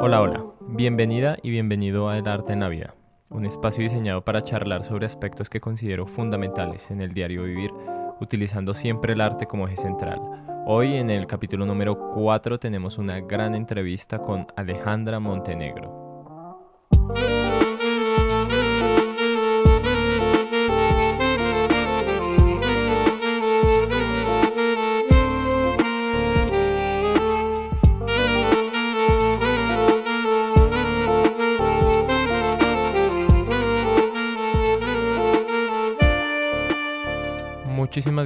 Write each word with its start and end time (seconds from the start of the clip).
Hola, 0.00 0.22
hola, 0.22 0.44
bienvenida 0.60 1.36
y 1.42 1.50
bienvenido 1.50 2.08
a 2.08 2.16
El 2.16 2.28
Arte 2.28 2.52
en 2.52 2.60
la 2.60 2.68
Vida, 2.68 2.94
un 3.30 3.44
espacio 3.44 3.82
diseñado 3.82 4.22
para 4.22 4.42
charlar 4.42 4.84
sobre 4.84 5.06
aspectos 5.06 5.50
que 5.50 5.60
considero 5.60 6.06
fundamentales 6.06 6.92
en 6.92 7.00
el 7.00 7.10
diario 7.10 7.42
vivir, 7.42 7.72
utilizando 8.20 8.74
siempre 8.74 9.14
el 9.14 9.20
arte 9.20 9.46
como 9.46 9.66
eje 9.66 9.76
central. 9.76 10.20
Hoy 10.66 10.94
en 10.94 11.10
el 11.10 11.26
capítulo 11.26 11.66
número 11.66 11.98
4 12.14 12.60
tenemos 12.60 12.96
una 12.96 13.18
gran 13.18 13.56
entrevista 13.56 14.20
con 14.20 14.46
Alejandra 14.54 15.18
Montenegro. 15.18 15.97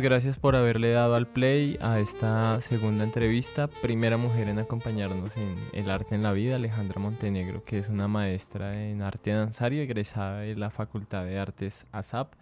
Gracias 0.02 0.36
por 0.36 0.56
haberle 0.56 0.90
dado 0.90 1.14
al 1.14 1.28
play 1.28 1.78
a 1.80 2.00
esta 2.00 2.60
segunda 2.60 3.04
entrevista. 3.04 3.68
Primera 3.68 4.16
mujer 4.16 4.48
en 4.48 4.58
acompañarnos 4.58 5.36
en 5.36 5.56
El 5.72 5.88
Arte 5.90 6.16
en 6.16 6.24
la 6.24 6.32
Vida, 6.32 6.56
Alejandra 6.56 7.00
Montenegro, 7.00 7.64
que 7.64 7.78
es 7.78 7.88
una 7.88 8.08
maestra 8.08 8.84
en 8.84 9.00
arte 9.00 9.30
danzario, 9.30 9.80
egresada 9.80 10.40
de 10.40 10.56
la 10.56 10.70
Facultad 10.70 11.24
de 11.24 11.38
Artes 11.38 11.86
ASAP. 11.92 12.32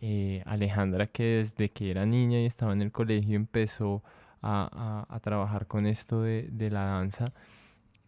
Eh, 0.00 0.42
Alejandra, 0.46 1.06
que 1.06 1.36
desde 1.36 1.70
que 1.70 1.92
era 1.92 2.04
niña 2.06 2.40
y 2.40 2.46
estaba 2.46 2.72
en 2.72 2.82
el 2.82 2.90
colegio, 2.90 3.36
empezó 3.36 4.02
a, 4.42 5.06
trabajar 5.22 5.66
con 5.68 5.86
esto 5.86 6.22
de 6.22 6.68
la 6.72 6.84
danza, 6.86 7.32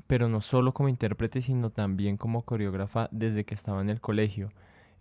pero 0.09 0.29
no 0.29 0.41
solo 0.41 0.75
como 0.75 0.89
intérprete, 0.89 1.41
sino 1.41 1.71
también 1.71 2.17
como 2.17 2.43
coreógrafa 2.43 3.09
desde 3.13 3.45
que 3.45 3.55
estaba 3.55 3.81
en 3.81 3.91
el 3.91 4.01
colegio. 4.01 4.49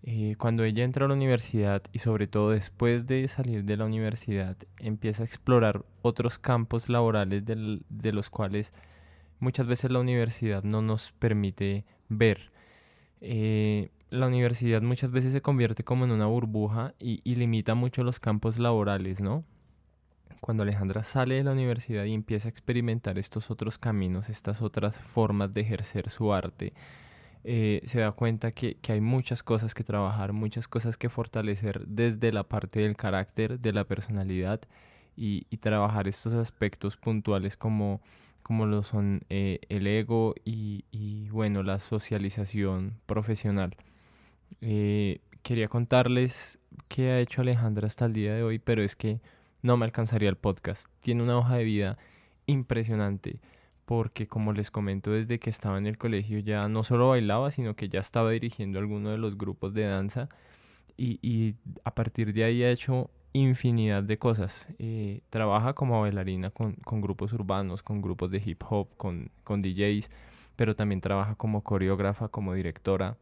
Eh, 0.03 0.35
cuando 0.37 0.63
ella 0.63 0.83
entra 0.83 1.05
a 1.05 1.07
la 1.07 1.15
universidad 1.15 1.81
y 1.91 1.99
sobre 1.99 2.27
todo 2.27 2.51
después 2.51 3.07
de 3.07 3.27
salir 3.27 3.63
de 3.65 3.77
la 3.77 3.85
universidad 3.85 4.55
empieza 4.79 5.23
a 5.23 5.25
explorar 5.25 5.85
otros 6.01 6.37
campos 6.39 6.87
laborales 6.87 7.43
de 7.45 8.11
los 8.13 8.29
cuales 8.29 8.73
muchas 9.39 9.67
veces 9.67 9.91
la 9.91 9.99
universidad 9.99 10.63
no 10.63 10.81
nos 10.81 11.11
permite 11.13 11.85
ver. 12.09 12.51
Eh, 13.21 13.89
la 14.09 14.27
universidad 14.27 14.81
muchas 14.81 15.11
veces 15.11 15.33
se 15.33 15.41
convierte 15.41 15.83
como 15.83 16.05
en 16.05 16.11
una 16.11 16.27
burbuja 16.27 16.93
y, 16.99 17.19
y, 17.23 17.35
limita 17.35 17.75
mucho 17.75 18.03
los 18.03 18.19
campos 18.19 18.57
laborales, 18.59 19.19
¿no? 19.19 19.43
Cuando 20.39 20.63
Alejandra 20.63 21.03
sale 21.03 21.35
de 21.35 21.43
la 21.43 21.51
universidad 21.51 22.05
y 22.05 22.13
empieza 22.13 22.47
a 22.47 22.51
experimentar 22.51 23.17
estos 23.17 23.51
otros 23.51 23.77
caminos, 23.77 24.29
estas 24.29 24.61
otras 24.61 24.97
formas 24.97 25.53
de 25.53 25.61
ejercer 25.61 26.09
su 26.09 26.31
arte, 26.31 26.73
eh, 27.49 27.81
se 27.85 28.01
da 28.01 28.11
cuenta 28.11 28.51
que, 28.51 28.77
hay 28.89 28.99
muchas 28.99 29.41
cosas 29.41 29.73
que 29.73 29.85
trabajar, 29.85 30.33
muchas 30.33 30.67
cosas 30.67 30.97
que 30.97 31.07
fortalecer 31.07 31.87
desde 31.87 32.33
la 32.33 32.43
parte 32.43 32.81
del 32.81 32.97
carácter, 32.97 33.61
de 33.61 33.71
la 33.71 33.85
personalidad 33.85 34.59
y, 35.15 35.45
trabajar 35.61 36.09
estos 36.09 36.33
aspectos 36.33 36.97
puntuales 36.97 37.55
como, 37.55 38.01
como 38.43 38.65
lo 38.65 38.83
son 38.83 39.21
eh, 39.29 39.61
el 39.69 39.87
ego 39.87 40.35
y, 40.43 41.29
bueno, 41.29 41.63
la 41.63 41.79
socialización 41.79 42.99
profesional. 43.05 43.77
Eh, 44.59 45.21
quería 45.41 45.69
contarles 45.69 46.59
qué 46.89 47.11
ha 47.11 47.19
hecho 47.21 47.39
Alejandra 47.39 47.87
hasta 47.87 48.07
el 48.07 48.13
día 48.13 48.35
de 48.35 48.43
hoy, 48.43 48.59
pero 48.59 48.83
es 48.83 48.97
que 48.97 49.21
no 49.61 49.77
me 49.77 49.85
alcanzaría 49.85 50.27
el 50.27 50.35
podcast. 50.35 50.87
Tiene 50.99 51.23
una 51.23 51.37
hoja 51.37 51.55
de 51.55 51.63
vida 51.63 51.97
impresionante 52.45 53.39
porque 53.87 54.27
como 54.27 54.51
les 54.51 54.69
comento 54.69 55.11
desde 55.11 55.39
que 55.39 55.49
estaba 55.49 55.77
en 55.77 55.87
el 55.87 55.97
colegio 55.97 56.39
ya 56.39 56.67
no 56.67 56.83
solo 56.83 57.07
bailaba, 57.07 57.51
sino 57.51 57.73
que 57.77 57.87
ya 57.87 58.01
estaba 58.01 58.31
dirigiendo 58.31 58.79
alguno 58.79 59.11
de 59.11 59.17
los 59.17 59.37
grupos 59.37 59.73
de 59.73 59.83
danza 59.83 60.27
y, 60.97 61.55
a 61.85 61.95
partir 61.95 62.33
de 62.33 62.43
ahí 62.43 62.63
ha 62.63 62.69
hecho 62.69 63.09
infinidad 63.31 64.03
de 64.03 64.17
cosas. 64.19 64.67
Eh, 64.77 65.21
trabaja 65.29 65.71
como 65.73 66.01
bailarina 66.01 66.49
con, 66.49 66.75
grupos 67.01 67.31
urbanos, 67.31 67.81
con 67.81 68.01
grupos 68.01 68.29
de 68.29 68.41
hip 68.45 68.61
hop, 68.69 68.89
con, 68.97 69.31
con 69.45 69.61
DJs, 69.61 70.11
pero 70.57 70.75
también 70.75 70.99
trabaja 70.99 71.35
como 71.35 71.61
coreógrafa, 71.61 72.27
como 72.27 72.55
directora, 72.55 73.15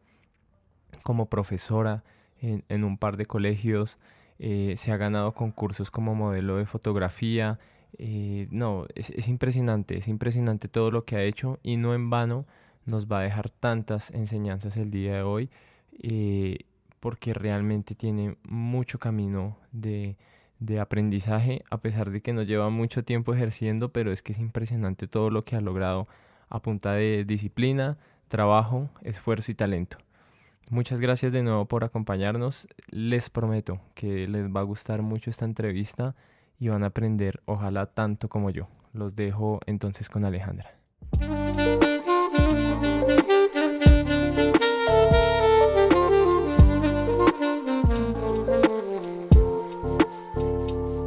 como 1.04 1.26
profesora 1.26 2.02
en, 2.40 2.82
un 2.82 2.98
par 2.98 3.16
de 3.16 3.26
colegios. 3.26 3.98
Eh, 4.40 4.74
se 4.78 4.90
ha 4.90 4.96
ganado 4.96 5.32
concursos 5.32 5.92
como 5.92 6.16
modelo 6.16 6.56
de 6.56 6.66
fotografía, 6.66 7.60
eh, 7.98 8.46
no, 8.50 8.86
es, 8.94 9.28
impresionante, 9.28 9.96
es 9.96 10.08
impresionante 10.08 10.68
todo 10.68 10.90
lo 10.90 11.04
que 11.04 11.16
ha 11.16 11.22
hecho 11.22 11.58
y 11.62 11.76
no 11.76 11.94
en 11.94 12.10
vano 12.10 12.46
nos 12.84 13.06
va 13.06 13.20
a 13.20 13.22
dejar 13.22 13.50
tantas 13.50 14.10
enseñanzas 14.10 14.76
el 14.76 14.90
día 14.90 15.14
de 15.14 15.22
hoy 15.22 15.50
eh, 16.02 16.58
porque 17.00 17.32
realmente 17.34 17.94
tiene 17.94 18.36
mucho 18.44 18.98
camino 18.98 19.56
de, 19.72 20.16
de 20.58 20.80
aprendizaje 20.80 21.64
a 21.70 21.78
pesar 21.78 22.10
de 22.10 22.20
que 22.20 22.32
no 22.32 22.42
lleva 22.42 22.68
mucho 22.70 23.04
tiempo 23.04 23.34
ejerciendo, 23.34 23.92
pero 23.92 24.12
es 24.12 24.22
que 24.22 24.32
es 24.32 24.38
impresionante 24.38 25.08
todo 25.08 25.30
lo 25.30 25.44
que 25.44 25.56
ha 25.56 25.60
logrado 25.60 26.06
a 26.48 26.60
punta 26.60 26.92
de 26.92 27.24
disciplina, 27.24 27.98
trabajo, 28.28 28.90
esfuerzo 29.02 29.50
y 29.50 29.54
talento. 29.54 29.98
Muchas 30.68 31.00
gracias 31.00 31.32
de 31.32 31.42
nuevo 31.42 31.64
por 31.66 31.84
acompañarnos. 31.84 32.66
Les 32.88 33.30
prometo 33.30 33.80
que 33.94 34.26
les 34.26 34.48
va 34.48 34.60
a 34.60 34.64
gustar 34.64 35.00
mucho 35.00 35.30
esta 35.30 35.44
entrevista 35.44 36.16
y 36.58 36.68
van 36.68 36.82
a 36.82 36.86
aprender, 36.86 37.42
ojalá 37.44 37.86
tanto 37.86 38.28
como 38.28 38.50
yo. 38.50 38.68
Los 38.92 39.14
dejo 39.14 39.60
entonces 39.66 40.08
con 40.08 40.24
Alejandra. 40.24 40.70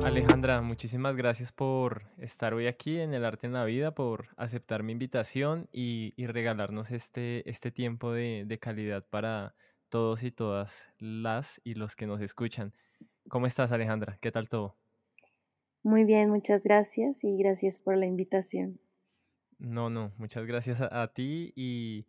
Alejandra, 0.03 0.61
muchísimas 0.61 1.15
gracias 1.15 1.51
por 1.51 2.03
estar 2.17 2.53
hoy 2.53 2.67
aquí 2.67 2.99
en 2.99 3.13
El 3.13 3.25
Arte 3.25 3.47
en 3.47 3.53
la 3.53 3.63
Vida, 3.65 3.91
por 3.91 4.27
aceptar 4.37 4.83
mi 4.83 4.91
invitación 4.91 5.67
y, 5.71 6.13
regalarnos 6.25 6.91
este, 6.91 7.49
este 7.49 7.71
tiempo 7.71 8.11
de, 8.11 8.43
de 8.45 8.59
calidad 8.59 9.05
para 9.09 9.55
todos 9.89 10.23
y 10.23 10.31
todas 10.31 10.85
las 10.99 11.59
y 11.63 11.73
los 11.73 11.95
que 11.95 12.05
nos 12.05 12.21
escuchan. 12.21 12.73
¿Cómo 13.29 13.47
estás, 13.47 13.71
Alejandra? 13.71 14.17
¿Qué 14.21 14.31
tal 14.31 14.49
todo? 14.49 14.78
Muy 15.83 16.03
bien, 16.03 16.29
muchas 16.29 16.63
gracias 16.63 17.23
y 17.23 17.37
gracias 17.37 17.79
por 17.79 17.95
la 17.95 18.05
invitación. 18.05 18.79
No, 19.59 19.89
no, 19.89 20.11
muchas 20.17 20.45
gracias 20.45 20.81
a, 20.81 21.07
ti 21.13 21.53
y, 21.55 22.05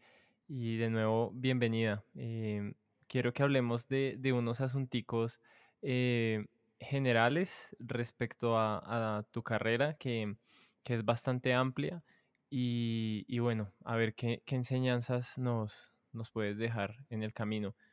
de 0.48 0.90
nuevo 0.90 1.30
bienvenida. 1.34 2.04
Em, 2.16 2.74
quiero 3.06 3.32
que 3.32 3.44
hablemos 3.44 3.86
de, 3.86 4.32
unos 4.32 4.60
asunticos 4.60 5.40
eh, 5.82 6.46
generales 6.80 7.76
respecto 7.78 8.58
a, 8.58 9.24
tu 9.30 9.42
carrera, 9.42 9.94
que, 9.94 10.36
es 10.84 11.04
bastante 11.04 11.54
amplia. 11.54 12.02
Y, 12.50 13.38
bueno, 13.38 13.72
a 13.84 13.94
ver 13.94 14.14
qué, 14.14 14.42
enseñanzas 14.46 15.38
nos, 15.38 15.92
nos 16.12 16.32
puedes 16.32 16.58
dejar 16.58 16.96
en 17.08 17.22
el 17.22 17.32
camino. 17.32 17.74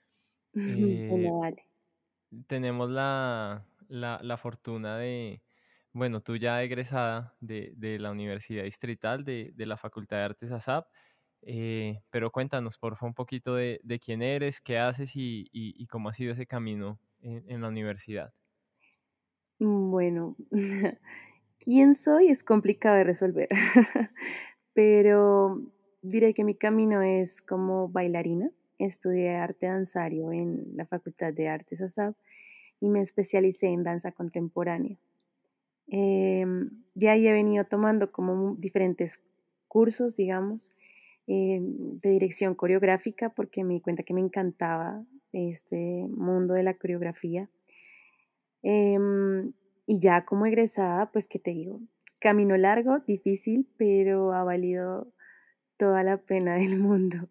Eh, 0.59 1.29
vale. 1.31 1.67
Tenemos 2.47 2.89
la, 2.89 3.63
la 3.89 4.37
fortuna 4.37 4.97
de, 4.97 5.43
bueno, 5.97 6.21
tú 6.21 6.35
ya 6.35 6.61
egresada 6.63 7.35
de, 7.41 7.97
la 7.99 8.11
Universidad 8.11 8.63
Distrital 8.63 9.23
de, 9.23 9.53
la 9.57 9.77
Facultad 9.77 10.17
de 10.17 10.23
Artes 10.23 10.51
ASAP, 10.51 10.87
eh, 11.41 12.01
pero 12.11 12.31
cuéntanos, 12.31 12.77
por 12.77 12.95
favor, 12.95 13.09
un 13.09 13.15
poquito 13.15 13.55
de, 13.55 13.99
quién 14.03 14.21
eres, 14.21 14.61
qué 14.61 14.77
haces 14.77 15.11
y, 15.15 15.87
cómo 15.87 16.09
ha 16.09 16.13
sido 16.13 16.33
ese 16.33 16.45
camino 16.45 16.99
en, 17.19 17.61
la 17.61 17.67
universidad. 17.67 18.31
Mm, 19.59 19.89
bueno, 19.89 20.35
quién 21.59 21.95
soy 21.95 22.29
es 22.29 22.43
complicado 22.43 22.95
de 22.97 23.03
resolver, 23.03 23.49
pero 24.73 25.59
diré 26.03 26.35
que 26.35 26.43
mi 26.43 26.55
camino 26.55 27.01
es 27.01 27.41
como 27.41 27.89
bailarina. 27.89 28.51
Estudié 28.77 29.35
arte 29.35 29.65
danzario 29.65 30.31
en 30.31 30.75
la 30.75 30.85
Facultad 30.85 31.33
de 31.33 31.47
Artes 31.49 31.81
ASAP 31.81 32.15
y 32.79 32.89
me 32.89 33.01
especialicé 33.01 33.69
en 33.69 33.83
danza 33.83 34.11
contemporánea. 34.11 34.99
Em, 35.87 36.69
de 36.95 37.09
ahí 37.09 37.27
he 37.27 37.31
venido 37.31 37.65
tomando 37.65 38.11
como 38.11 38.55
diferentes 38.55 39.21
cursos, 39.67 40.15
digamos, 40.15 40.71
em, 41.27 41.99
de 41.99 42.09
dirección 42.09 42.55
coreográfica 42.55 43.29
porque 43.29 43.63
me 43.63 43.75
di 43.75 43.81
cuenta 43.81 44.03
que 44.03 44.13
me 44.13 44.21
encantaba 44.21 45.03
este 45.33 46.07
mundo 46.09 46.53
de 46.53 46.63
la 46.63 46.73
coreografía. 46.73 47.49
Em, 48.63 49.53
y 49.85 49.99
ya 49.99 50.25
como 50.25 50.45
egresada, 50.45 51.11
pues, 51.11 51.27
¿qué 51.27 51.39
te 51.39 51.51
digo? 51.51 51.79
Camino 52.19 52.57
largo, 52.57 52.99
difícil, 52.99 53.67
pero 53.77 54.33
ha 54.33 54.43
valido 54.43 55.07
toda 55.77 56.03
la 56.03 56.17
pena 56.17 56.55
del 56.55 56.77
mundo. 56.79 57.29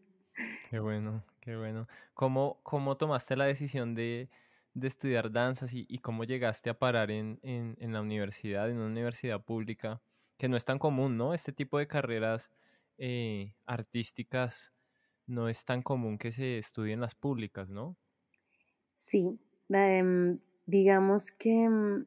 Qué 0.70 0.78
bueno, 0.78 1.22
qué 1.40 1.56
bueno. 1.56 1.88
¿Cómo, 2.14 2.58
cómo 2.62 2.96
tomaste 2.96 3.36
la 3.36 3.44
decisión 3.44 3.94
de, 3.94 4.28
de 4.76 4.88
estudiar 4.88 5.32
danzas 5.32 5.70
y, 5.72 5.98
cómo 5.98 6.24
llegaste 6.24 6.68
a 6.68 6.78
parar 6.78 7.10
en, 7.10 7.40
la 7.80 8.02
universidad, 8.02 8.68
en 8.68 8.76
una 8.76 8.86
universidad 8.88 9.42
pública, 9.42 10.02
que 10.36 10.50
no 10.50 10.56
es 10.56 10.66
tan 10.66 10.78
común, 10.78 11.16
¿no? 11.16 11.32
Este 11.32 11.50
tipo 11.50 11.78
de 11.78 11.86
carreras 11.86 12.50
eh, 12.98 13.54
artísticas 13.64 14.74
no 15.26 15.48
es 15.48 15.64
tan 15.64 15.82
común 15.82 16.18
que 16.18 16.30
se 16.30 16.58
estudien 16.58 17.00
las 17.00 17.14
públicas, 17.14 17.70
¿no? 17.70 17.96
Sí, 18.94 19.38
em, 19.70 20.38
digamos 20.66 21.32
que 21.32 21.68
mm, 21.68 22.06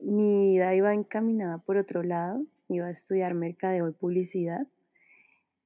mi 0.00 0.50
vida 0.50 0.74
iba 0.74 0.92
encaminada 0.92 1.58
por 1.58 1.76
otro 1.76 2.02
lado, 2.02 2.44
iba 2.68 2.86
a 2.86 2.90
estudiar 2.90 3.34
mercadeo 3.34 3.88
y 3.88 3.92
publicidad 3.92 4.66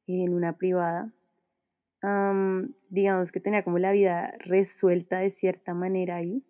en 0.07 0.35
una 0.35 0.59
privada. 0.59 1.11
Digamos 2.89 3.33
que 3.33 3.41
tenía 3.41 3.65
como 3.65 3.79
la 3.79 3.93
vida 3.93 4.33
resuelta 4.39 5.19
de 5.19 5.31
cierta 5.31 5.75
manera 5.75 6.17
ahí, 6.17 6.45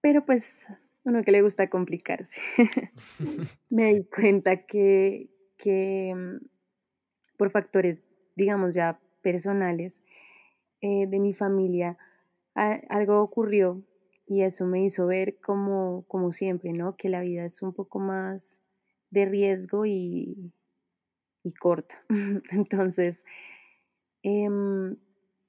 pero 0.00 0.24
pues 0.24 0.66
uno 1.04 1.22
que 1.22 1.32
le 1.32 1.42
gusta 1.42 1.70
complicarse. 1.70 2.40
Me 3.70 3.94
di 3.94 4.04
cuenta 4.04 4.66
que, 4.66 5.30
que 5.56 6.14
mm, 6.14 6.46
por 7.36 7.50
factores, 7.50 7.98
digamos 8.36 8.74
ya 8.74 9.00
personales 9.22 10.00
eh, 10.80 11.06
de 11.06 11.18
mi 11.18 11.34
familia, 11.34 11.96
algo 12.54 13.22
ocurrió 13.22 13.82
y 14.26 14.42
eso 14.42 14.66
me 14.66 14.84
hizo 14.84 15.06
ver 15.06 15.38
como, 15.40 16.04
como 16.08 16.32
siempre, 16.32 16.72
¿no? 16.72 16.96
Que 16.96 17.08
la 17.08 17.20
vida 17.20 17.44
es 17.44 17.62
un 17.62 17.72
poco 17.72 17.98
más 17.98 18.60
de 19.10 19.24
riesgo 19.24 19.86
y, 19.86 20.52
y 21.44 21.52
corta. 21.54 21.94
Entonces, 22.50 23.24
em, 24.22 24.96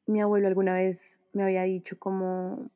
mi 0.07 0.21
abuelo 0.21 0.47
alguna 0.47 0.73
vez 0.73 1.19
me 1.33 1.43
había 1.43 1.63
dicho 1.63 1.97
como 1.99 2.69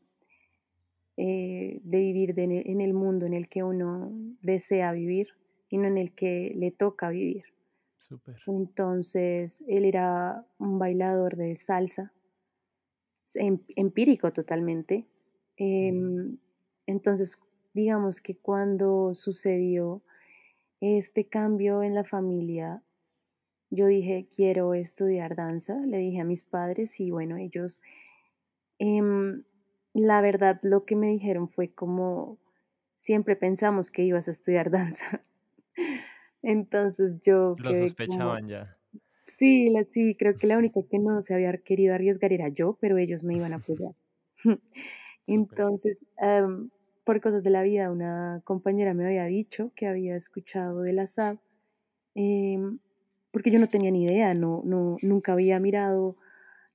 eh, 1.18 1.80
de 1.84 1.98
vivir 2.00 2.34
en 2.38 2.82
el 2.82 2.94
mundo 2.94 3.26
en 3.26 3.34
el 3.34 3.48
que 3.48 3.64
uno 3.64 4.12
desea 4.42 4.92
vivir 4.92 5.30
y 5.70 5.78
no 5.78 5.88
en 5.88 5.98
el 5.98 6.14
que 6.14 6.54
le 6.56 6.72
toca 6.72 7.10
vivir. 7.10 7.44
Entonces, 8.48 9.64
él 9.68 9.86
era 9.86 10.46
un 10.60 10.78
bailador 10.78 11.36
de 11.36 11.56
salsa, 11.56 12.12
em, 13.36 13.60
empírico 13.76 14.32
totalmente. 14.32 15.06
Em, 15.58 16.38
entonces, 16.86 17.40
digamos 17.74 18.22
que 18.22 18.36
cuando 18.36 19.14
sucedió 19.16 20.02
este 20.82 21.26
cambio 21.26 21.82
en 21.84 21.96
la 21.96 22.04
familia, 22.04 22.84
yo 23.74 23.88
dije, 23.88 24.28
quiero 24.36 24.76
estudiar 24.76 25.36
danza, 25.36 25.76
le 25.76 25.98
dije 25.98 26.22
a 26.22 26.26
mis 26.26 26.44
padres 26.44 27.00
y 27.00 27.10
bueno, 27.10 27.38
ellos, 27.38 27.82
em, 28.78 29.44
la 29.94 30.22
verdad, 30.22 30.60
lo 30.62 30.86
que 30.86 30.96
me 30.96 31.08
dijeron 31.08 31.50
fue 31.50 31.70
como, 31.70 32.38
siempre 32.98 33.36
pensamos 33.36 33.90
que 33.90 34.04
ibas 34.04 34.28
a 34.28 34.32
estudiar 34.32 34.70
danza. 34.72 35.24
Entonces 36.44 37.20
yo... 37.22 37.56
Lo 37.58 37.76
sospechaban 37.76 38.48
ya. 38.48 38.78
Sí, 39.26 39.70
la, 39.70 39.84
sí, 39.84 40.16
creo 40.16 40.38
que 40.38 40.46
la 40.46 40.58
única 40.58 40.82
que 40.84 41.00
no 41.00 41.22
se 41.24 41.34
había 41.34 41.58
querido 41.58 41.96
arriesgar 41.96 42.32
era 42.32 42.50
yo, 42.50 42.78
pero 42.80 42.98
ellos 42.98 43.24
me 43.24 43.36
iban 43.36 43.54
a 43.54 43.56
apoyar. 43.56 43.96
Entonces, 45.26 46.06
por 47.04 47.22
cosas 47.22 47.44
de 47.44 47.50
la 47.50 47.64
vida, 47.64 47.90
una 47.90 48.42
compañera 48.44 48.94
me 48.94 49.06
había 49.06 49.26
dicho 49.26 49.72
que 49.76 49.88
había 49.88 50.16
escuchado 50.16 50.82
de 50.82 50.94
la 50.94 51.08
SAB, 51.08 51.40
porque 53.34 53.50
yo 53.50 53.58
no 53.58 53.68
tenía 53.68 53.90
ni 53.90 54.04
idea, 54.04 54.36
no, 54.36 54.62
no, 54.64 54.98
nunca 55.02 55.34
había 55.34 55.60
mirado 55.60 56.16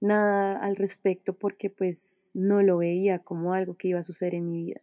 nada 0.00 0.58
al 0.58 0.74
respecto 0.74 1.32
porque 1.32 1.70
pues 1.70 2.32
no 2.34 2.62
lo 2.62 2.78
veía 2.78 3.20
como 3.20 3.54
algo 3.54 3.76
que 3.76 3.88
iba 3.88 4.00
a 4.00 4.04
suceder 4.04 4.34
en 4.34 4.50
mi 4.50 4.64
vida. 4.64 4.80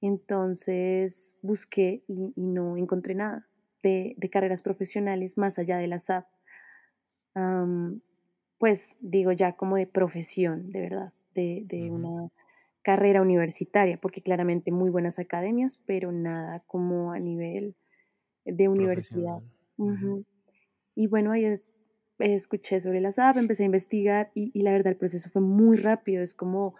Entonces 0.00 1.36
busqué 1.42 2.02
y 2.08 2.32
no 2.34 2.78
encontré 2.78 3.14
nada 3.14 3.46
de, 3.82 4.16
carreras 4.32 4.62
profesionales 4.62 5.36
más 5.36 5.58
allá 5.58 5.76
de 5.76 5.86
la 5.86 5.98
SAP. 5.98 6.26
pues 8.56 8.96
digo 9.00 9.32
ya 9.32 9.52
como 9.52 9.76
de 9.76 9.86
profesión, 9.86 10.72
de 10.72 10.80
verdad, 10.80 11.12
de, 11.34 11.90
una 11.90 12.30
carrera 12.80 13.20
universitaria, 13.20 13.98
porque 13.98 14.22
claramente 14.22 14.72
muy 14.72 14.88
buenas 14.88 15.18
academias, 15.18 15.78
pero 15.84 16.10
nada 16.10 16.62
como 16.66 17.12
a 17.12 17.18
nivel 17.18 17.74
de 18.46 18.68
universidad. 18.68 19.42
Y 21.00 21.06
bueno, 21.06 21.32
ahí 21.32 21.46
es, 21.46 21.72
escuché 22.18 22.82
sobre 22.82 23.00
la 23.00 23.10
SAP, 23.10 23.38
empecé 23.38 23.62
a 23.62 23.66
investigar 23.66 24.30
y, 24.34 24.60
la 24.60 24.72
verdad 24.72 24.92
el 24.92 24.98
proceso 24.98 25.30
fue 25.30 25.40
muy 25.40 25.78
rápido, 25.78 26.22
es 26.22 26.34
como 26.34 26.74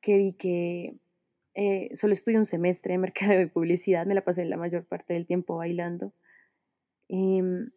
que 0.00 0.16
vi 0.16 0.32
que 0.34 0.94
eh, 1.56 1.90
solo 1.96 2.12
estudié 2.12 2.38
un 2.38 2.44
semestre 2.44 2.92
de 2.92 2.98
mercado 2.98 3.32
de 3.32 3.48
publicidad, 3.48 4.06
me 4.06 4.14
la 4.14 4.22
pasé 4.22 4.44
la 4.44 4.56
mayor 4.56 4.84
parte 4.84 5.14
del 5.14 5.26
tiempo 5.26 5.56
bailando. 5.56 6.12
Em, 7.08 7.70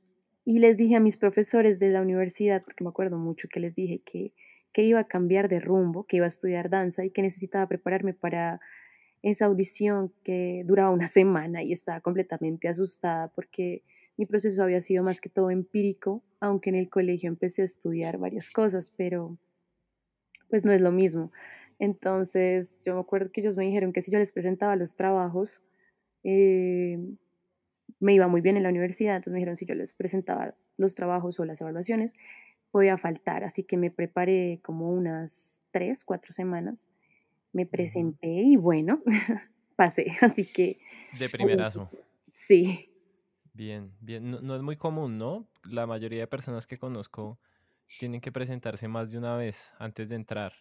y 0.45 0.59
les 0.59 0.77
dije 0.77 0.97
a 0.97 0.99
mis 0.99 1.17
profesores 1.17 1.79
de 1.79 1.89
la 1.89 2.03
universidad, 2.03 2.61
porque 2.63 2.83
me 2.83 2.91
acuerdo 2.91 3.17
mucho 3.17 3.47
que 3.51 3.59
les 3.59 3.73
dije 3.73 4.03
que, 4.05 4.33
que 4.73 4.83
iba 4.83 4.99
a 4.99 5.07
cambiar 5.07 5.49
de 5.49 5.61
rumbo, 5.61 6.03
que 6.03 6.17
iba 6.17 6.27
a 6.27 6.29
estudiar 6.29 6.69
danza 6.69 7.03
y 7.03 7.09
que 7.09 7.23
necesitaba 7.23 7.65
prepararme 7.65 8.13
para 8.13 8.61
esa 9.23 9.45
audición 9.45 10.13
que 10.23 10.61
duraba 10.63 10.91
una 10.91 11.07
semana 11.17 11.63
y 11.63 11.73
estaba 11.73 12.01
completamente 12.01 12.67
asustada 12.67 13.29
porque 13.29 13.81
mi 14.17 14.25
proceso 14.25 14.63
había 14.63 14.81
sido 14.81 15.03
más 15.03 15.21
que 15.21 15.29
todo 15.29 15.49
empírico, 15.49 16.23
aunque 16.39 16.69
en 16.69 16.75
el 16.75 16.89
colegio 16.89 17.29
empecé 17.29 17.61
a 17.61 17.65
estudiar 17.65 18.17
varias 18.17 18.51
cosas, 18.51 18.91
pero 18.95 19.37
pues 20.49 20.65
no 20.65 20.71
es 20.71 20.81
lo 20.81 20.91
mismo. 20.91 21.31
Entonces 21.79 22.79
yo 22.85 22.93
me 22.95 23.01
acuerdo 23.01 23.31
que 23.31 23.41
ellos 23.41 23.55
me 23.55 23.65
dijeron 23.65 23.93
que 23.93 24.01
si 24.01 24.11
yo 24.11 24.19
les 24.19 24.31
presentaba 24.31 24.75
los 24.75 24.95
trabajos, 24.95 25.61
eh, 26.23 26.99
me 27.99 28.13
iba 28.13 28.27
muy 28.27 28.41
bien 28.41 28.57
en 28.57 28.63
la 28.63 28.69
universidad, 28.69 29.15
entonces 29.15 29.33
me 29.33 29.39
dijeron 29.39 29.55
si 29.55 29.65
yo 29.65 29.75
les 29.75 29.93
presentaba 29.93 30.53
los 30.77 30.95
trabajos 30.95 31.39
o 31.39 31.45
las 31.45 31.61
evaluaciones, 31.61 32.13
podía 32.69 32.97
faltar, 32.97 33.43
así 33.43 33.63
que 33.63 33.77
me 33.77 33.91
preparé 33.91 34.59
como 34.63 34.89
unas 34.91 35.61
tres, 35.71 36.03
cuatro 36.03 36.33
semanas, 36.33 36.89
me 37.53 37.65
presenté 37.65 38.27
y 38.27 38.55
bueno, 38.55 39.01
pasé, 39.75 40.15
así 40.21 40.45
que... 40.45 40.79
De 41.17 41.29
primerazo. 41.29 41.89
Sí. 42.31 42.90
Bien, 43.53 43.91
bien, 43.99 44.31
no, 44.31 44.55
es 44.55 44.61
muy 44.61 44.77
común, 44.77 45.17
¿no? 45.17 45.45
La 45.63 45.85
mayoría 45.85 46.21
de 46.21 46.27
personas 46.27 46.67
que 46.67 46.77
conozco 46.77 47.39
tienen 47.99 48.21
que 48.21 48.31
presentarse 48.31 48.87
más 48.87 49.11
de 49.11 49.17
una 49.17 49.35
vez 49.35 49.73
antes 49.77 50.07
de 50.07 50.15
entrar. 50.15 50.53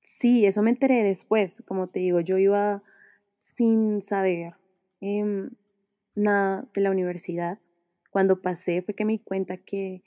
Sí, 0.00 0.46
eso 0.46 0.62
me 0.62 0.70
enteré 0.70 1.02
después, 1.02 1.62
como 1.66 1.88
te 1.88 1.98
digo, 1.98 2.20
yo 2.20 2.38
iba 2.38 2.82
sin 3.38 4.00
saber. 4.02 4.54
Em, 5.00 5.50
nada 6.14 6.68
de 6.74 6.80
la 6.80 6.90
universidad. 6.90 7.58
Cuando 8.10 8.40
pasé 8.40 8.82
fue 8.82 8.94
que 8.94 9.04
me 9.04 9.14
di 9.14 9.18
cuenta 9.18 9.56
que, 9.56 10.02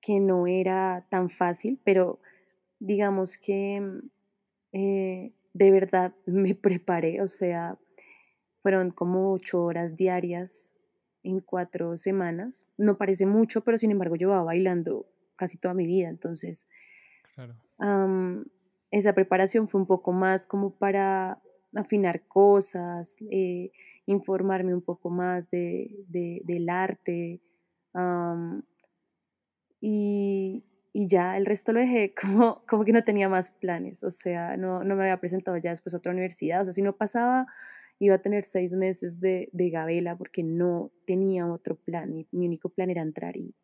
que 0.00 0.18
no 0.18 0.46
era 0.46 1.06
tan 1.10 1.30
fácil, 1.30 1.78
pero 1.84 2.18
digamos 2.80 3.38
que 3.38 3.80
mm, 3.80 4.10
eh, 4.72 5.32
de 5.52 5.70
verdad 5.70 6.14
me 6.26 6.54
preparé, 6.54 7.22
o 7.22 7.28
sea, 7.28 7.78
fueron 8.62 8.90
como 8.90 9.32
ocho 9.32 9.62
horas 9.62 9.96
diarias 9.96 10.74
en 11.22 11.40
cuatro 11.40 11.96
semanas. 11.98 12.64
No 12.76 12.96
parece 12.96 13.26
mucho, 13.26 13.62
pero 13.62 13.78
sin 13.78 13.90
embargo 13.90 14.16
yo 14.16 14.44
bailando 14.44 15.06
casi 15.36 15.56
toda 15.56 15.74
mi 15.74 15.86
vida, 15.86 16.08
entonces 16.08 16.66
esa 18.90 19.12
preparación 19.14 19.68
fue 19.68 19.80
un 19.80 19.86
poco 19.86 20.12
más 20.12 20.46
como 20.46 20.74
para 20.74 21.40
afinar 21.74 22.22
cosas, 22.22 23.16
eh, 23.30 23.70
informarme 24.06 24.74
un 24.74 24.82
poco 24.82 25.10
más 25.10 25.50
de, 25.50 25.90
del 26.08 26.68
arte. 26.68 27.40
y, 29.80 30.64
ya 30.92 31.36
el 31.36 31.46
resto 31.46 31.72
lo 31.72 31.80
dejé 31.80 32.14
como, 32.20 32.62
como 32.68 32.84
que 32.84 32.92
no 32.92 33.04
tenía 33.04 33.28
más 33.28 33.50
planes, 33.50 34.02
o 34.02 34.10
sea, 34.10 34.56
no, 34.56 34.84
no 34.84 34.96
me 34.96 35.04
había 35.04 35.20
presentado 35.20 35.56
ya 35.56 35.70
después 35.70 35.94
a 35.94 35.98
otra 35.98 36.12
universidad, 36.12 36.62
o 36.62 36.64
sea, 36.64 36.72
si 36.72 36.82
no 36.82 36.94
pasaba, 36.94 37.46
iba 38.00 38.16
a 38.16 38.22
tener 38.22 38.42
seis 38.42 38.72
meses 38.72 39.20
de, 39.20 39.48
de 39.52 39.70
gabela 39.70 40.16
porque 40.16 40.42
no 40.42 40.90
tenía 41.06 41.46
otro 41.46 41.76
plan, 41.76 42.12
mi, 42.12 42.26
mi 42.32 42.46
único 42.46 42.68
plan 42.70 42.90
era 42.90 43.02
entrar 43.02 43.36
y, 43.36 43.54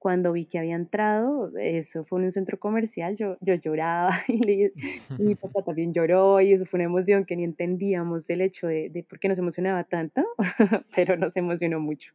cuando 0.00 0.32
vi 0.32 0.46
que 0.46 0.58
había 0.58 0.76
entrado, 0.76 1.52
eso 1.58 2.06
fue 2.06 2.20
en 2.20 2.24
un 2.24 2.32
centro 2.32 2.58
comercial, 2.58 3.16
yo, 3.16 3.36
yo 3.42 3.54
lloraba 3.54 4.22
y, 4.28 4.72
mi 5.18 5.34
papá 5.34 5.62
también 5.66 5.92
lloró 5.92 6.40
y 6.40 6.54
eso 6.54 6.64
fue 6.64 6.78
una 6.78 6.84
emoción 6.84 7.26
que 7.26 7.36
ni 7.36 7.44
entendíamos 7.44 8.28
el 8.30 8.40
hecho 8.40 8.66
de, 8.66 8.88
de 8.88 9.04
por 9.04 9.20
qué 9.20 9.28
nos 9.28 9.38
emocionaba 9.38 9.84
tanto, 9.84 10.22
pero 10.96 11.18
nos 11.18 11.36
emocionó 11.36 11.80
mucho. 11.80 12.14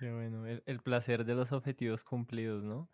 Qué 0.00 0.12
bueno, 0.12 0.46
el, 0.46 0.80
placer 0.80 1.24
de 1.24 1.36
los 1.36 1.52
objetivos 1.52 2.02
cumplidos, 2.02 2.64
¿no? 2.64 2.88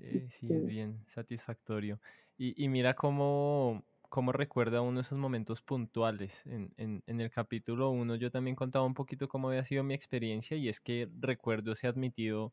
Eh, 0.00 0.26
sí, 0.30 0.48
es 0.50 0.64
bien 0.64 1.04
satisfactorio. 1.06 2.00
Y, 2.38 2.64
y 2.64 2.68
mira 2.68 2.94
cómo, 2.94 3.84
cómo 4.14 4.30
recuerda 4.30 4.80
uno 4.80 5.00
esos 5.00 5.18
momentos 5.18 5.60
puntuales. 5.60 6.46
En, 6.46 6.70
en, 6.76 7.02
en 7.08 7.20
el 7.20 7.30
capítulo 7.30 7.90
1 7.90 8.14
yo 8.14 8.30
también 8.30 8.54
contaba 8.54 8.84
un 8.84 8.94
poquito 8.94 9.26
cómo 9.26 9.48
había 9.48 9.64
sido 9.64 9.82
mi 9.82 9.92
experiencia 9.92 10.56
y 10.56 10.68
es 10.68 10.78
que 10.78 11.08
recuerdo 11.18 11.72
ese 11.72 11.88
admitido 11.88 12.52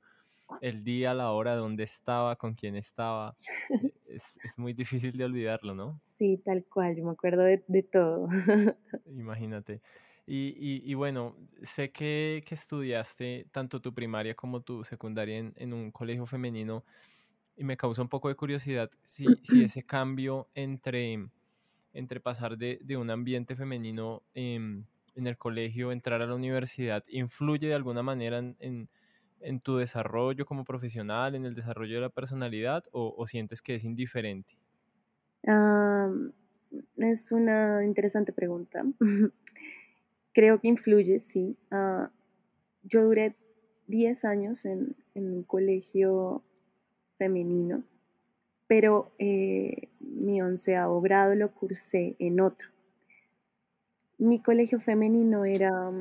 el 0.60 0.84
día, 0.84 1.14
la 1.14 1.30
hora, 1.30 1.56
dónde 1.56 1.84
estaba, 1.84 2.36
con 2.36 2.56
quién 2.56 2.76
estaba. 2.76 3.36
Es, 4.08 4.38
es, 4.44 4.60
muy 4.60 4.74
difícil 4.74 5.16
de 5.16 5.24
olvidarlo, 5.24 5.74
¿no? 5.74 5.98
Sí, 6.02 6.42
tal 6.44 6.66
cual, 6.66 6.98
yo 6.98 7.06
me 7.06 7.12
acuerdo 7.12 7.44
de, 7.44 7.64
de 7.66 7.82
todo. 7.82 8.28
Imagínate. 9.06 9.80
Y, 10.28 10.94
bueno, 10.96 11.38
sé 11.62 11.92
que, 11.92 12.44
estudiaste 12.50 13.48
tanto 13.52 13.80
tu 13.80 13.94
primaria 13.94 14.36
como 14.36 14.60
tu 14.60 14.84
secundaria 14.84 15.38
en, 15.38 15.74
un 15.74 15.92
colegio 15.92 16.26
femenino 16.26 16.84
y 17.56 17.64
me 17.64 17.78
causa 17.78 18.02
un 18.02 18.10
poco 18.10 18.28
de 18.28 18.36
curiosidad 18.36 18.92
si, 19.02 19.26
ese 19.64 19.84
cambio 19.84 20.50
entre, 20.56 21.30
entre 21.94 22.20
pasar 22.20 22.58
de, 22.58 22.98
un 22.98 23.10
ambiente 23.10 23.56
femenino 23.56 24.22
en, 24.34 24.86
el 25.16 25.38
colegio, 25.38 25.92
entrar 25.92 26.22
a 26.22 26.26
la 26.26 26.36
universidad, 26.36 27.04
influye 27.08 27.68
de 27.68 27.76
alguna 27.76 28.04
manera 28.04 28.40
en, 28.60 28.90
tu 29.64 29.78
desarrollo 29.78 30.46
como 30.46 30.64
profesional, 30.64 31.36
en 31.36 31.46
el 31.46 31.56
desarrollo 31.56 31.96
de 31.96 32.02
la 32.02 32.10
personalidad 32.10 32.84
o, 32.92 33.26
sientes 33.28 33.62
que 33.62 33.76
es 33.76 33.84
indiferente? 33.84 34.56
es 36.98 37.32
una 37.32 37.84
interesante 37.84 38.32
pregunta. 38.32 38.84
Creo 40.34 40.62
que 40.62 40.68
influye, 40.70 41.20
sí. 41.20 41.58
Ah, 41.72 42.10
yo 42.84 43.04
duré 43.04 43.36
10 43.88 44.26
años 44.26 44.66
en, 44.66 44.96
un 45.16 45.44
colegio 45.44 46.42
femenino, 47.18 47.84
pero 48.72 49.12
eh, 49.20 49.90
mi 50.00 50.42
onceavo 50.42 51.02
grado 51.02 51.36
lo 51.36 51.52
cursé 51.52 52.16
en 52.20 52.40
otro. 52.40 52.70
Mi 54.18 54.40
colegio 54.40 54.80
femenino 54.80 55.44
era 55.44 55.92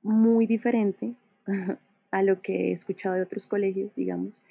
muy 0.00 0.46
diferente 0.46 1.14
a 2.12 2.22
lo 2.22 2.40
que 2.40 2.68
he 2.68 2.70
escuchado 2.70 3.16
de 3.16 3.22
otros 3.22 3.46
colegios, 3.46 3.96
digamos, 3.96 4.44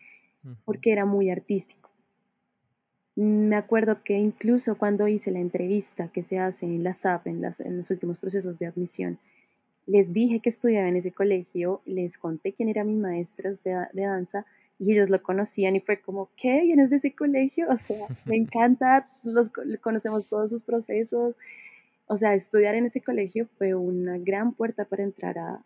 porque 0.66 0.92
era 0.92 1.06
muy 1.06 1.30
artístico. 1.30 1.90
Me 3.16 3.56
acuerdo 3.56 4.04
que 4.04 4.18
incluso 4.18 4.78
cuando 4.78 5.08
hice 5.08 5.32
la 5.32 5.40
entrevista 5.40 6.10
que 6.10 6.22
se 6.22 6.38
hace 6.38 6.66
en 6.66 6.84
la 6.84 6.92
SAP, 6.92 7.28
en, 7.28 7.42
los 7.42 7.92
últimos 7.92 8.18
procesos 8.18 8.60
de 8.60 8.66
admisión, 8.66 9.20
les 9.86 10.12
dije 10.12 10.42
que 10.42 10.50
estudiaba 10.50 10.90
en 10.90 10.98
ese 10.98 11.14
colegio, 11.14 11.82
les 11.86 12.18
conté 12.18 12.52
quién 12.52 12.68
eran 12.68 12.88
mis 12.88 12.98
maestras 12.98 13.64
de, 13.64 13.88
danza 13.94 14.46
y 14.84 14.92
ellos 14.94 15.10
lo 15.10 15.22
conocían 15.22 15.76
y 15.76 15.80
fue 15.80 16.02
como, 16.02 16.30
¿qué? 16.36 16.62
¿Vienes 16.62 16.90
de 16.90 16.98
ese 16.98 17.16
colegio? 17.16 17.68
O 17.70 17.78
sea, 17.78 18.08
me 18.26 18.36
encanta, 18.36 19.10
los, 19.24 19.50
conocemos 19.82 20.26
todos 20.28 20.50
sus 20.50 20.62
procesos. 20.62 21.36
O 22.08 22.18
sea, 22.18 22.34
estudiar 22.34 22.76
en 22.76 22.86
ese 22.86 23.02
colegio 23.02 23.48
fue 23.58 23.74
una 23.74 24.18
gran 24.18 24.54
puerta 24.54 24.86
para 24.86 25.04
entrar 25.04 25.38
a, 25.40 25.64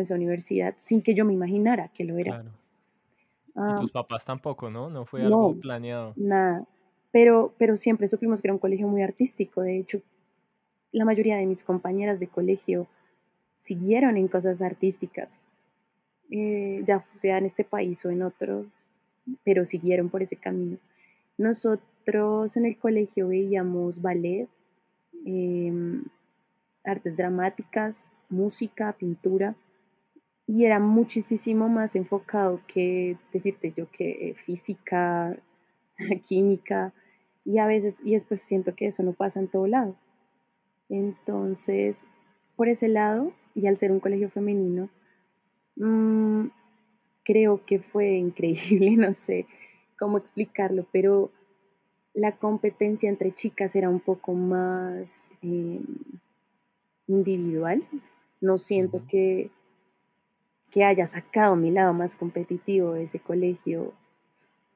esa 0.00 0.14
universidad 0.14 0.74
sin 0.76 1.00
que 1.00 1.14
yo 1.14 1.24
me 1.24 1.32
imaginara 1.32 1.88
que 1.88 2.04
lo 2.04 2.18
era. 2.18 2.42
Claro. 2.42 2.50
y 2.50 3.52
ah, 3.56 3.76
tus 3.80 3.90
papás 3.90 4.22
tampoco, 4.22 4.68
¿no? 4.68 4.90
No 4.90 5.06
fue 5.06 5.22
algo 5.22 5.58
planeado. 5.58 6.12
Nada 6.16 6.66
pero, 7.10 7.54
pero 7.58 7.76
siempre 7.76 8.08
supimos 8.08 8.40
que 8.40 8.48
era 8.48 8.54
un 8.54 8.58
colegio 8.58 8.88
muy 8.88 9.02
artístico. 9.02 9.62
De 9.62 9.78
hecho, 9.78 10.00
la 10.92 11.04
mayoría 11.04 11.36
de 11.36 11.46
mis 11.46 11.62
compañeras 11.62 12.20
de 12.20 12.28
colegio 12.28 12.86
siguieron 13.60 14.16
en 14.16 14.28
cosas 14.28 14.62
artísticas, 14.62 15.40
eh, 16.30 16.82
ya 16.86 17.04
sea 17.16 17.38
en 17.38 17.46
este 17.46 17.64
país 17.64 18.04
o 18.04 18.10
en 18.10 18.22
otro, 18.22 18.66
pero 19.44 19.64
siguieron 19.64 20.08
por 20.08 20.22
ese 20.22 20.36
camino. 20.36 20.78
Nosotros 21.36 22.56
en 22.56 22.66
el 22.66 22.76
colegio 22.78 23.28
veíamos 23.28 24.02
ballet, 24.02 24.48
em, 25.24 26.04
artes 26.84 27.16
dramáticas, 27.16 28.08
música, 28.28 28.92
pintura, 28.92 29.54
y 30.46 30.64
era 30.64 30.78
muchísimo 30.80 31.68
más 31.68 31.94
enfocado 31.94 32.60
que 32.66 33.16
decirte 33.32 33.72
yo 33.76 33.90
que 33.90 34.34
física, 34.46 35.36
química, 36.26 36.92
y 37.44 37.58
a 37.58 37.66
veces, 37.66 38.00
y 38.04 38.12
después 38.12 38.40
siento 38.40 38.74
que 38.74 38.86
eso 38.86 39.02
no 39.02 39.12
pasa 39.12 39.40
en 39.40 39.48
todo 39.48 39.66
lado. 39.66 39.96
Entonces, 40.88 42.04
por 42.56 42.68
ese 42.68 42.88
lado, 42.88 43.32
y 43.54 43.66
al 43.66 43.76
ser 43.76 43.92
un 43.92 44.00
colegio 44.00 44.30
femenino, 44.30 44.88
mm, 45.78 46.50
creo 47.24 47.64
que 47.66 47.78
fue 47.78 48.16
increíble, 48.16 48.90
no 48.96 49.12
sé 49.12 49.46
cómo 49.98 50.18
explicarlo, 50.18 50.86
pero 50.92 51.30
la 52.14 52.36
competencia 52.36 53.08
entre 53.08 53.34
chicas 53.34 53.76
era 53.76 53.88
un 53.88 54.00
poco 54.00 54.32
más 54.32 55.30
em, 55.42 55.84
individual. 57.06 57.84
No 58.40 58.58
siento 58.58 59.02
que, 59.08 59.50
que 60.70 60.84
haya 60.84 61.06
sacado 61.06 61.56
mi 61.56 61.70
lado 61.70 61.92
más 61.92 62.16
competitivo 62.16 62.94
de 62.94 63.04
ese 63.04 63.18
colegio 63.18 63.92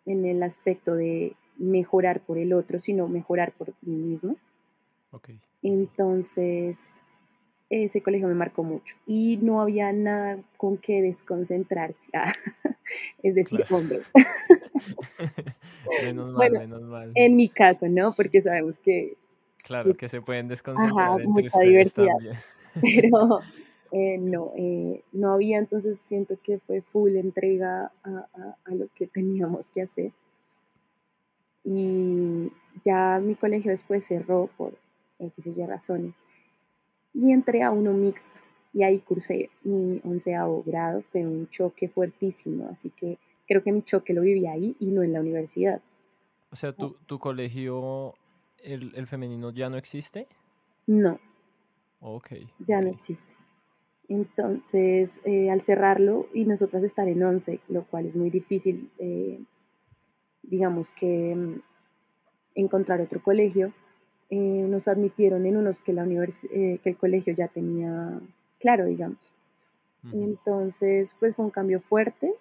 en 0.04 0.24
el 0.24 0.42
aspecto 0.42 0.94
de 0.94 1.36
mejorar 1.56 2.20
por 2.20 2.38
el 2.38 2.52
otro, 2.52 2.80
sino 2.80 3.08
mejorar 3.08 3.52
por 3.52 3.72
mí 3.82 3.96
mismo. 3.96 4.36
Entonces, 5.62 6.98
ese 7.72 8.02
colegio 8.02 8.28
me 8.28 8.34
marcó 8.34 8.62
mucho 8.62 8.94
y 9.06 9.38
no 9.38 9.62
había 9.62 9.92
nada 9.92 10.38
con 10.58 10.76
qué 10.76 11.00
desconcentrarse. 11.00 12.08
es 13.22 13.34
decir, 13.34 13.64
hombre. 13.70 14.02
menos 16.04 16.34
mal, 16.34 16.52
menos 16.52 16.82
mal. 16.82 17.12
En 17.14 17.34
mi 17.36 17.48
caso, 17.48 17.88
¿no? 17.88 18.12
Porque 18.12 18.42
sabemos 18.42 18.78
que... 18.78 19.16
Claro, 19.64 19.96
que 19.96 20.08
se 20.08 20.20
pueden 20.20 20.48
desconcentrar 20.48 21.20
entre 21.20 21.46
ustedes 21.46 21.68
diversidad. 21.68 22.08
también. 22.08 22.36
Pero 22.82 23.40
eh, 23.92 24.18
no, 24.18 24.52
eh, 24.56 25.02
no 25.12 25.32
había, 25.32 25.58
entonces 25.58 25.98
siento 25.98 26.36
que 26.42 26.58
fue 26.58 26.82
full 26.82 27.16
entrega 27.16 27.90
a, 28.04 28.74
lo 28.74 28.88
que 28.94 29.06
teníamos 29.06 29.70
que 29.70 29.82
hacer. 29.82 30.12
Y 31.64 32.52
ya 32.84 33.18
mi 33.22 33.34
colegio 33.34 33.70
después 33.70 34.04
cerró 34.04 34.50
por 34.58 34.74
X 35.18 35.46
y 35.46 35.64
razones. 35.64 36.14
Y 37.14 37.32
entré 37.32 37.62
a 37.62 37.70
uno 37.70 37.92
mixto 37.92 38.40
y 38.72 38.82
ahí 38.82 38.98
cursé 39.00 39.50
mi 39.64 40.00
onceavo 40.04 40.62
grado, 40.64 41.02
fue 41.12 41.26
un 41.26 41.48
choque 41.50 41.88
fuertísimo, 41.88 42.68
así 42.70 42.90
que 42.90 43.18
creo 43.46 43.62
que 43.62 43.72
mi 43.72 43.82
choque 43.82 44.14
lo 44.14 44.22
viví 44.22 44.46
ahí 44.46 44.76
y 44.78 44.86
no 44.86 45.02
en 45.02 45.12
la 45.12 45.20
universidad. 45.20 45.82
O 46.50 46.56
sea, 46.56 46.72
¿tu, 46.72 46.96
tu 47.06 47.18
colegio, 47.18 48.14
el, 48.62 48.92
el, 48.94 49.06
femenino 49.06 49.50
ya 49.50 49.68
no 49.68 49.76
existe? 49.76 50.26
No. 50.86 51.18
Ok. 52.00 52.32
Ya 52.66 52.80
no 52.80 52.88
existe. 52.88 53.32
Entonces, 54.08 55.20
eh, 55.24 55.50
al 55.50 55.60
cerrarlo 55.60 56.28
y 56.34 56.44
nosotras 56.44 56.82
estar 56.82 57.08
en 57.08 57.22
11, 57.22 57.60
lo 57.68 57.84
cual 57.84 58.06
es 58.06 58.16
muy 58.16 58.28
difícil, 58.30 58.90
eh, 58.98 59.40
digamos 60.42 60.92
que 60.92 61.34
mm, 61.34 61.62
encontrar 62.54 63.00
otro 63.00 63.22
colegio, 63.22 63.72
eh, 64.32 64.66
nos 64.68 64.88
admitieron 64.88 65.44
en 65.46 65.56
unos 65.56 65.80
que, 65.80 65.92
la 65.92 66.06
que 66.06 66.80
el 66.82 66.96
colegio 66.96 67.34
ya 67.34 67.48
tenía 67.48 68.18
claro, 68.58 68.86
digamos. 68.86 69.18
Entonces, 70.12 71.12
pues 71.20 71.36
fue 71.36 71.44
un 71.44 71.50
cambio 71.50 71.80
fuerte, 71.80 72.32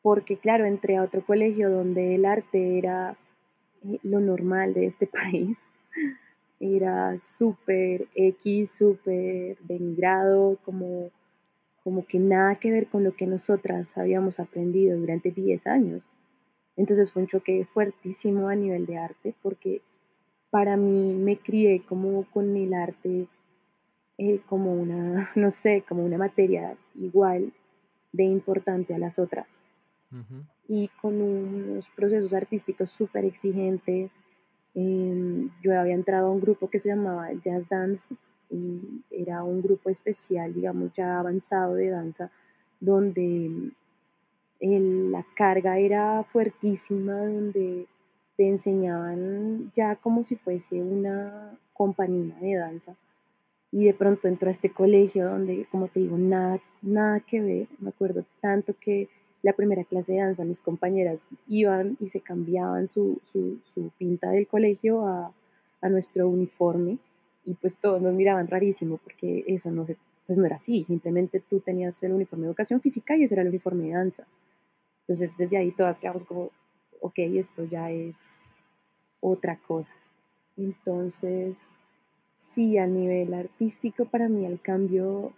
porque 0.00 0.38
claro, 0.38 0.64
entré 0.64 0.96
a 0.96 1.02
otro 1.02 1.22
colegio 1.24 1.70
donde 1.70 2.14
el 2.14 2.24
arte 2.24 2.78
era 2.78 3.16
lo 4.02 4.20
normal 4.20 4.72
de 4.72 4.86
este 4.86 5.06
país 5.06 5.66
era 6.60 7.18
súper 7.20 8.08
X, 8.14 8.70
súper 8.70 9.58
denigrado, 9.60 10.58
como, 10.64 11.10
como 11.84 12.06
que 12.06 12.18
nada 12.18 12.56
que 12.56 12.70
ver 12.70 12.86
con 12.86 13.04
lo 13.04 13.14
que 13.14 13.26
nosotras 13.26 13.96
habíamos 13.98 14.40
aprendido 14.40 14.98
durante 14.98 15.30
10 15.30 15.66
años. 15.66 16.02
Entonces 16.76 17.12
fue 17.12 17.22
un 17.22 17.28
choque 17.28 17.66
fuertísimo 17.72 18.48
a 18.48 18.54
nivel 18.54 18.86
de 18.86 18.98
arte, 18.98 19.34
porque 19.42 19.82
para 20.56 20.76
mí 20.76 21.14
me 21.14 21.36
crié 21.36 21.82
como 21.86 22.24
con 22.32 22.56
el 22.56 22.72
arte 22.72 23.26
eh, 24.18 24.40
como 24.48 24.72
una, 24.72 25.30
no 25.34 25.50
sé, 25.50 25.84
como 25.86 26.04
una 26.04 26.18
materia 26.18 26.76
igual 26.94 27.52
de 28.12 28.24
importante 28.24 28.94
a 28.94 28.98
las 28.98 29.18
otras. 29.18 29.54
Y 30.68 30.88
con 31.02 31.20
unos 31.20 31.90
procesos 31.90 32.32
artísticos 32.32 32.90
súper 32.90 33.26
exigentes, 33.26 34.12
Em, 34.76 35.48
yo 35.62 35.80
había 35.80 35.94
entrado 35.94 36.26
a 36.26 36.30
un 36.30 36.40
grupo 36.40 36.68
que 36.68 36.78
se 36.78 36.90
llamaba 36.90 37.32
Jazz 37.42 37.66
Dance 37.66 38.14
y 38.50 39.02
era 39.10 39.42
un 39.42 39.62
grupo 39.62 39.88
especial, 39.88 40.52
digamos, 40.52 40.92
ya 40.92 41.18
avanzado 41.18 41.74
de 41.74 41.88
danza, 41.88 42.30
donde 42.78 43.72
la 44.60 45.24
carga 45.34 45.78
era 45.78 46.22
fuertísima, 46.24 47.14
donde 47.14 47.86
te 48.36 48.48
enseñaban 48.48 49.72
ya 49.74 49.96
como 49.96 50.22
si 50.24 50.36
fuese 50.36 50.82
una 50.82 51.58
compañía 51.72 52.34
de 52.40 52.56
danza. 52.56 52.96
Y 53.72 53.84
de 53.84 53.94
pronto 53.94 54.28
entró 54.28 54.48
a 54.48 54.52
este 54.52 54.70
colegio 54.70 55.28
donde, 55.28 55.66
como 55.70 55.88
te 55.88 56.00
digo, 56.00 56.16
nada, 56.16 56.60
nada 56.82 57.20
que 57.20 57.40
ver. 57.40 57.68
Me 57.78 57.90
acuerdo 57.90 58.24
tanto 58.40 58.74
que 58.78 59.08
la 59.42 59.52
primera 59.52 59.84
clase 59.84 60.12
de 60.12 60.18
danza, 60.18 60.44
mis 60.44 60.60
compañeras 60.60 61.28
iban 61.46 61.96
y 62.00 62.08
se 62.08 62.20
cambiaban 62.20 62.88
su, 62.88 63.20
pinta 63.96 64.30
del 64.30 64.46
colegio 64.46 65.06
a, 65.06 65.32
nuestro 65.88 66.28
uniforme 66.28 66.98
y 67.44 67.54
pues 67.54 67.78
todos 67.78 68.02
nos 68.02 68.12
miraban 68.12 68.48
rarísimo 68.48 68.96
porque 68.96 69.44
eso 69.46 69.70
no, 69.70 69.86
se, 69.86 69.96
pues 70.26 70.36
no 70.36 70.44
era 70.44 70.56
así, 70.56 70.82
simplemente 70.82 71.38
tú 71.38 71.60
tenías 71.60 72.02
el 72.02 72.12
uniforme 72.12 72.42
de 72.42 72.48
educación 72.48 72.80
física 72.80 73.16
y 73.16 73.22
ese 73.22 73.34
era 73.34 73.42
el 73.42 73.50
uniforme 73.50 73.84
de 73.84 73.92
danza. 73.92 74.26
Entonces 75.06 75.36
desde 75.38 75.58
ahí 75.58 75.70
todas 75.70 76.00
quedamos 76.00 76.24
como, 76.24 76.50
ok, 77.00 77.18
esto 77.18 77.64
ya 77.64 77.90
es 77.90 78.48
otra 79.20 79.56
cosa. 79.56 79.94
Entonces, 80.56 81.72
sí, 82.54 82.78
a 82.78 82.86
nivel 82.86 83.34
artístico, 83.34 84.06
para 84.06 84.28
mí 84.28 84.46
el 84.46 84.60
cambio 84.60 85.32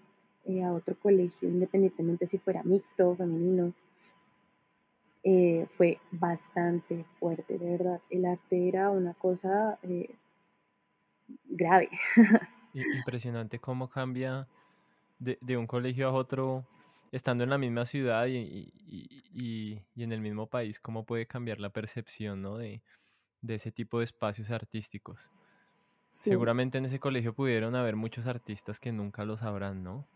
eh, 0.45 0.63
a 0.63 0.73
otro 0.73 0.97
colegio, 0.97 1.49
independientemente 1.49 2.27
si 2.27 2.39
fuera 2.39 2.63
mixto 2.63 3.11
o 3.11 3.17
femenino, 3.17 3.73
eh, 5.25 5.67
fue 5.77 5.99
bastante 6.13 7.05
fuerte, 7.19 7.59
de 7.59 7.71
verdad. 7.71 8.01
El 8.09 8.25
arte 8.25 8.69
era 8.69 8.91
una 8.91 9.15
cosa 9.15 9.79
eh, 9.83 10.15
grave. 11.45 11.91
Impresionante 12.73 13.59
cómo 13.59 13.89
cambia 13.89 14.47
de, 15.19 15.39
de, 15.41 15.57
un 15.57 15.67
colegio 15.67 16.09
a 16.09 16.13
otro, 16.13 16.65
estando 17.13 17.45
en 17.45 17.51
la 17.51 17.59
misma 17.59 17.85
ciudad 17.85 18.27
y, 18.27 18.73
y, 18.87 19.83
y, 19.95 20.03
en 20.03 20.13
el 20.13 20.21
mismo 20.21 20.47
país, 20.47 20.81
cómo 20.81 21.05
puede 21.05 21.27
cambiar 21.27 21.61
la 21.61 21.71
percepción 21.71 22.43
¿no? 22.43 22.59
de, 22.59 22.83
de 23.43 23.55
ese 23.55 23.73
tipo 23.73 23.99
de 23.99 24.05
espacios 24.05 24.51
artísticos. 24.51 25.31
Seguramente 26.11 26.79
en 26.79 26.87
ese 26.87 26.99
colegio 26.99 27.35
pudieron 27.35 27.75
haber 27.75 27.97
muchos 27.97 28.27
artistas 28.27 28.81
que 28.81 28.93
nunca 28.93 29.25
lo 29.25 29.37
sabrán, 29.37 29.85
¿no? 29.85 30.07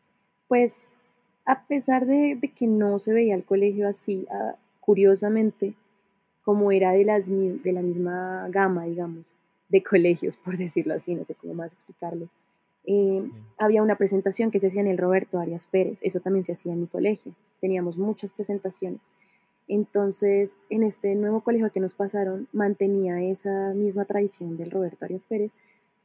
Pues 0.49 0.91
a 1.45 1.67
pesar 1.67 2.07
de, 2.07 2.39
que 2.57 2.67
no 2.67 2.99
se 2.99 3.13
veía 3.13 3.35
el 3.35 3.45
colegio 3.45 3.89
así, 3.89 4.27
ah, 4.31 4.57
curiosamente, 4.81 5.75
como 6.45 6.73
era 6.73 6.93
de, 6.93 7.05
las, 7.05 7.29
de 7.29 7.73
la 7.73 7.83
misma 7.83 8.49
gama, 8.49 8.85
digamos, 8.85 9.25
de 9.69 9.83
colegios, 9.83 10.37
por 10.45 10.57
decirlo 10.57 10.95
así, 10.95 11.15
no 11.15 11.25
sé 11.25 11.35
cómo 11.35 11.55
más 11.55 11.73
explicarlo, 11.73 12.29
eh, 12.85 13.23
había 13.59 13.83
una 13.83 13.97
presentación 13.97 14.51
que 14.51 14.61
se 14.61 14.69
hacía 14.69 14.81
en 14.81 14.89
el 14.89 14.99
Roberto 14.99 15.39
Arias 15.39 15.67
Pérez, 15.67 15.99
eso 16.03 16.21
también 16.21 16.45
se 16.45 16.53
hacía 16.53 16.73
en 16.73 16.81
mi 16.81 16.87
colegio, 16.87 17.33
teníamos 17.61 17.97
muchas 17.97 18.33
presentaciones. 18.33 19.01
Entonces, 19.69 20.57
en 20.71 20.83
este 20.83 21.15
nuevo 21.15 21.41
colegio 21.41 21.71
que 21.71 21.81
nos 21.81 21.95
pasaron, 21.95 22.49
mantenía 22.53 23.23
esa 23.23 23.73
misma 23.75 24.05
tradición 24.05 24.57
del 24.57 24.71
Roberto 24.71 25.05
Arias 25.05 25.25
Pérez, 25.25 25.53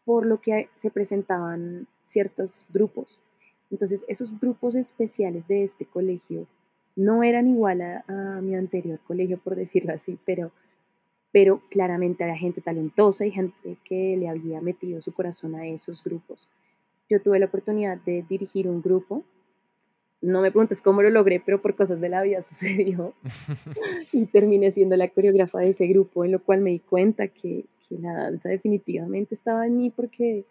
por 0.06 0.26
lo 0.26 0.40
que 0.40 0.70
se 0.76 0.92
presentaban 0.92 1.88
ciertos 2.04 2.68
grupos. 2.72 3.20
Entonces, 3.70 4.06
esos 4.08 4.40
grupos 4.40 4.76
especiales 4.76 5.48
de 5.48 5.64
este 5.64 5.86
colegio 5.86 6.48
no 6.96 7.24
eran 7.24 7.48
igual 7.48 7.82
a, 7.82 8.40
mi 8.42 8.56
anterior 8.56 9.00
colegio, 9.06 9.38
por 9.38 9.56
decirlo 9.56 9.94
así, 9.94 10.18
pero, 10.26 10.52
pero 11.32 11.62
claramente 11.70 12.24
había 12.24 12.38
gente 12.38 12.62
talentosa 12.62 13.26
y 13.26 13.32
gente 13.32 13.78
que 13.84 14.16
le 14.18 14.30
había 14.30 14.62
metido 14.62 15.02
su 15.02 15.14
corazón 15.14 15.56
a 15.56 15.68
esos 15.68 16.04
grupos. 16.04 16.48
Yo 17.10 17.22
tuve 17.22 17.40
la 17.40 17.46
oportunidad 17.46 17.98
de 17.98 18.24
dirigir 18.28 18.68
un 18.68 18.82
grupo. 18.82 19.24
No 20.22 20.42
me 20.42 20.52
preguntes 20.52 20.82
cómo 20.82 21.02
lo 21.02 21.10
logré, 21.10 21.40
pero 21.40 21.62
por 21.62 21.76
cosas 21.76 22.02
de 22.02 22.10
la 22.10 22.22
vida 22.24 22.42
sucedió. 22.44 23.14
y 24.12 24.26
terminé 24.26 24.72
siendo 24.72 24.96
la 24.96 25.08
coreógrafa 25.10 25.60
de 25.60 25.70
ese 25.70 25.88
grupo, 25.88 26.26
en 26.26 26.32
lo 26.32 26.44
cual 26.44 26.62
me 26.62 26.72
di 26.72 26.80
cuenta 26.80 27.28
que, 27.28 27.66
que 27.88 27.98
la 28.00 28.14
danza 28.14 28.50
definitivamente 28.50 29.36
estaba 29.36 29.66
en 29.68 29.78
mí 29.78 29.90
porque, 29.90 30.46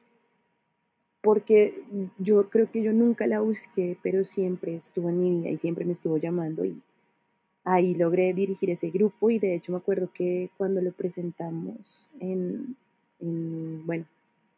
porque 1.21 1.83
yo 2.19 2.49
creo 2.49 2.71
que 2.71 2.83
yo 2.83 2.93
nunca 2.93 3.27
la 3.27 3.41
busqué, 3.41 3.99
pero 4.03 4.25
siempre 4.25 4.77
estuvo 4.77 5.09
en 5.09 5.21
mi 5.21 5.31
vida 5.39 5.51
y 5.51 5.57
siempre 5.57 5.85
me 5.85 5.93
estuvo 5.93 6.17
llamando 6.17 6.65
y 6.65 6.81
ahí 7.67 7.95
logré 7.95 8.33
dirigir 8.33 8.71
ese 8.71 8.91
grupo 8.91 9.29
y 9.29 9.39
de 9.41 9.55
hecho 9.55 9.73
me 9.73 9.79
acuerdo 9.79 10.09
que 10.15 10.51
cuando 10.57 10.81
lo 10.81 10.93
presentamos 10.93 12.11
en, 12.21 12.77
bueno, 13.19 14.07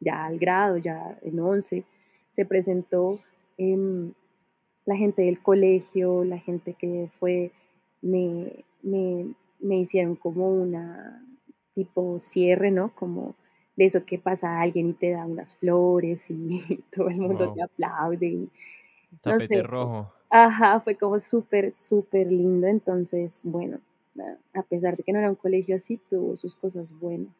ya 0.00 0.26
al 0.26 0.38
grado, 0.38 0.76
ya 0.78 1.18
en 1.22 1.40
11, 1.40 1.84
se 2.30 2.44
presentó 2.44 3.20
la 3.56 4.96
gente 4.96 5.22
del 5.22 5.42
colegio, 5.42 6.24
la 6.24 6.38
gente 6.38 6.74
que 6.74 7.10
fue, 7.18 7.52
me, 8.00 8.64
me, 8.82 9.34
me 9.58 9.78
hicieron 9.78 10.14
como 10.16 10.48
una, 10.50 11.22
tipo 11.78 12.18
cierre, 12.18 12.72
¿no? 12.72 12.92
Como 12.92 13.36
de 13.76 13.84
eso 13.84 14.04
que 14.04 14.18
pasa 14.18 14.50
a 14.50 14.62
alguien 14.62 14.88
y 14.88 14.92
te 14.94 15.12
da 15.12 15.24
unas 15.24 15.54
flores 15.54 16.28
y 16.28 16.82
todo 16.92 17.08
el 17.08 17.18
mundo 17.18 17.52
te 17.54 17.62
aplaude. 17.62 18.26
Y, 18.26 18.50
Tapete 19.20 19.62
rojo. 19.62 20.12
Ajá, 20.28 20.80
fue 20.80 20.96
como 20.96 21.20
súper, 21.20 21.70
súper 21.70 22.32
lindo. 22.32 22.66
Entonces, 22.66 23.42
bueno, 23.44 23.78
a 24.54 24.62
pesar 24.64 24.96
de 24.96 25.04
que 25.04 25.12
no 25.12 25.20
era 25.20 25.30
un 25.30 25.36
colegio 25.36 25.76
así, 25.76 26.00
tuvo 26.10 26.36
sus 26.36 26.56
cosas 26.56 26.92
buenas. 26.98 27.32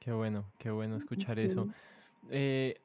Qué 0.00 0.10
bueno, 0.10 0.44
qué 0.58 0.72
bueno 0.72 0.96
escuchar 0.96 1.38
eso. 1.38 1.68
Eh, 2.30 2.80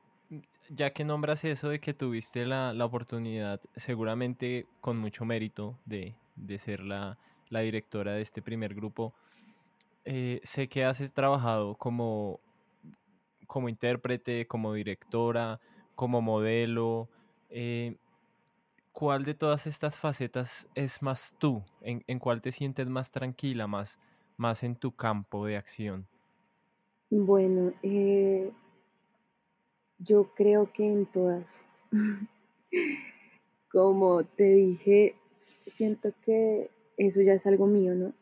ya 0.70 0.92
que 0.92 1.04
nombras 1.04 1.44
eso 1.44 1.70
de 1.70 1.80
que 1.80 1.94
tuviste 1.94 2.46
la, 2.46 2.74
la 2.74 2.86
oportunidad, 2.86 3.60
seguramente 3.76 4.66
con 4.80 4.98
mucho 4.98 5.26
mérito, 5.26 5.78
de, 5.86 6.16
de 6.36 6.58
ser 6.58 6.82
la, 6.82 7.18
la 7.50 7.60
directora 7.60 8.14
de 8.14 8.22
este 8.22 8.42
primer 8.42 8.74
grupo, 8.74 9.14
eh, 10.06 10.40
sé 10.44 10.68
que 10.68 10.86
has 10.86 11.14
trabajado 11.14 11.76
como, 11.76 12.40
como 13.46 13.70
intérprete, 13.70 14.48
como 14.48 14.74
directora, 14.74 15.60
como 15.96 16.22
modelo. 16.22 17.10
Eh, 17.50 17.98
¿Cuál 18.94 19.24
de 19.24 19.34
todas 19.34 19.68
estas 19.68 19.98
facetas 19.98 20.68
es 20.76 21.02
más 21.02 21.36
tú? 21.38 21.64
¿En, 21.82 22.04
en 22.08 22.20
cuál 22.20 22.42
te 22.42 22.52
sientes 22.52 22.88
más 22.88 23.12
tranquila, 23.12 23.68
más, 23.68 24.00
más 24.38 24.64
en 24.64 24.76
tu 24.76 24.92
campo 24.92 25.46
de 25.46 25.58
acción? 25.58 26.08
Bueno, 27.10 27.74
eh, 27.84 28.52
yo 30.04 30.30
creo 30.36 30.72
que 30.72 30.86
en 30.86 31.06
todas. 31.06 31.66
Como 33.72 34.24
te 34.24 34.44
dije, 34.44 35.16
siento 35.68 36.14
que 36.26 36.70
eso 36.98 37.22
ya 37.22 37.34
es 37.34 37.46
algo 37.46 37.68
mío, 37.68 37.96
¿no? 37.96 38.14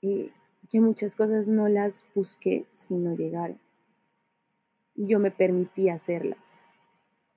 que 0.00 0.80
muchas 0.80 1.16
cosas 1.16 1.48
no 1.48 1.68
las 1.68 2.04
busqué, 2.14 2.64
sino 2.70 3.14
llegaron. 3.14 3.58
Y 4.94 5.06
yo 5.06 5.18
me 5.18 5.30
permití 5.30 5.88
hacerlas. 5.88 6.58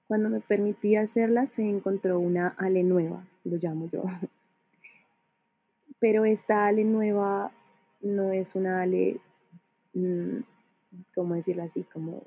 Cuando 0.08 0.30
me 0.30 0.39
permití 0.39 0.95
hacerlas, 0.95 1.50
se 1.50 1.67
encontró 1.67 2.19
una 2.19 2.50
Ale 2.58 2.84
nueva, 2.84 3.28
lo 3.43 3.58
llamo 3.58 3.88
yo. 3.91 4.04
Pero 6.00 6.26
esta 6.26 6.67
Ale 6.67 6.84
nueva 6.84 7.52
no 8.02 8.32
es 8.32 8.56
una 8.56 8.82
Ale, 8.82 9.19
mm, 9.93 10.39
¿cómo 11.13 11.36
decirlo 11.36 11.63
así? 11.63 11.84
Como 11.84 12.24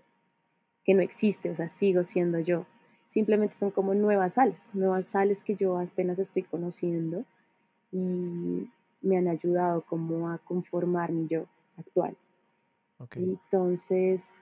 que 0.85 0.95
no 0.95 1.03
existe, 1.03 1.51
o 1.51 1.57
sea, 1.57 1.69
sigo 1.69 2.05
siendo 2.05 2.39
yo. 2.39 2.67
Simplemente 3.07 3.57
son 3.57 3.71
como 3.71 3.95
nuevas 3.95 4.35
sales, 4.35 4.75
nuevas 4.75 5.07
sales 5.07 5.43
que 5.43 5.55
yo 5.55 5.79
apenas 5.79 6.19
estoy 6.19 6.43
conociendo 6.43 7.25
y 7.91 8.69
me 9.03 9.19
han 9.19 9.29
ayudado 9.29 9.83
como 9.83 10.31
a 10.31 10.39
conformar 10.39 11.13
mi 11.13 11.27
yo 11.27 11.47
actual. 11.77 12.17
Entonces, 13.17 14.33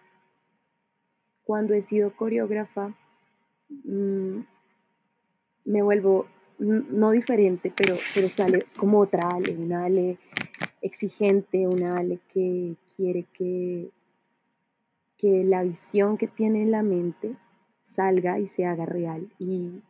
cuando 1.44 1.74
he 1.74 1.80
sido 1.80 2.14
coreógrafa, 2.14 2.94
mm, 3.84 4.40
me 5.64 5.82
vuelvo 5.82 6.26
no 6.58 7.10
diferente, 7.12 7.72
pero, 7.74 7.96
pero 8.14 8.28
sale 8.28 8.66
como 8.76 9.00
otra 9.00 9.30
Ale, 9.30 9.56
una 9.56 9.84
Ale 9.84 10.18
exigente, 10.82 11.66
una 11.66 11.96
Ale 11.96 12.18
que 12.32 12.76
quiere 12.94 13.24
que, 13.32 13.90
que 15.20 15.44
la 15.44 15.62
visión 15.62 16.16
que 16.16 16.26
tiene 16.26 16.62
en 16.62 16.70
la 16.70 16.82
mente 16.82 17.36
salga 17.82 18.38
y 18.38 18.46
se 18.46 18.64
haga 18.64 18.86
real. 18.86 19.28
Y 19.38 19.82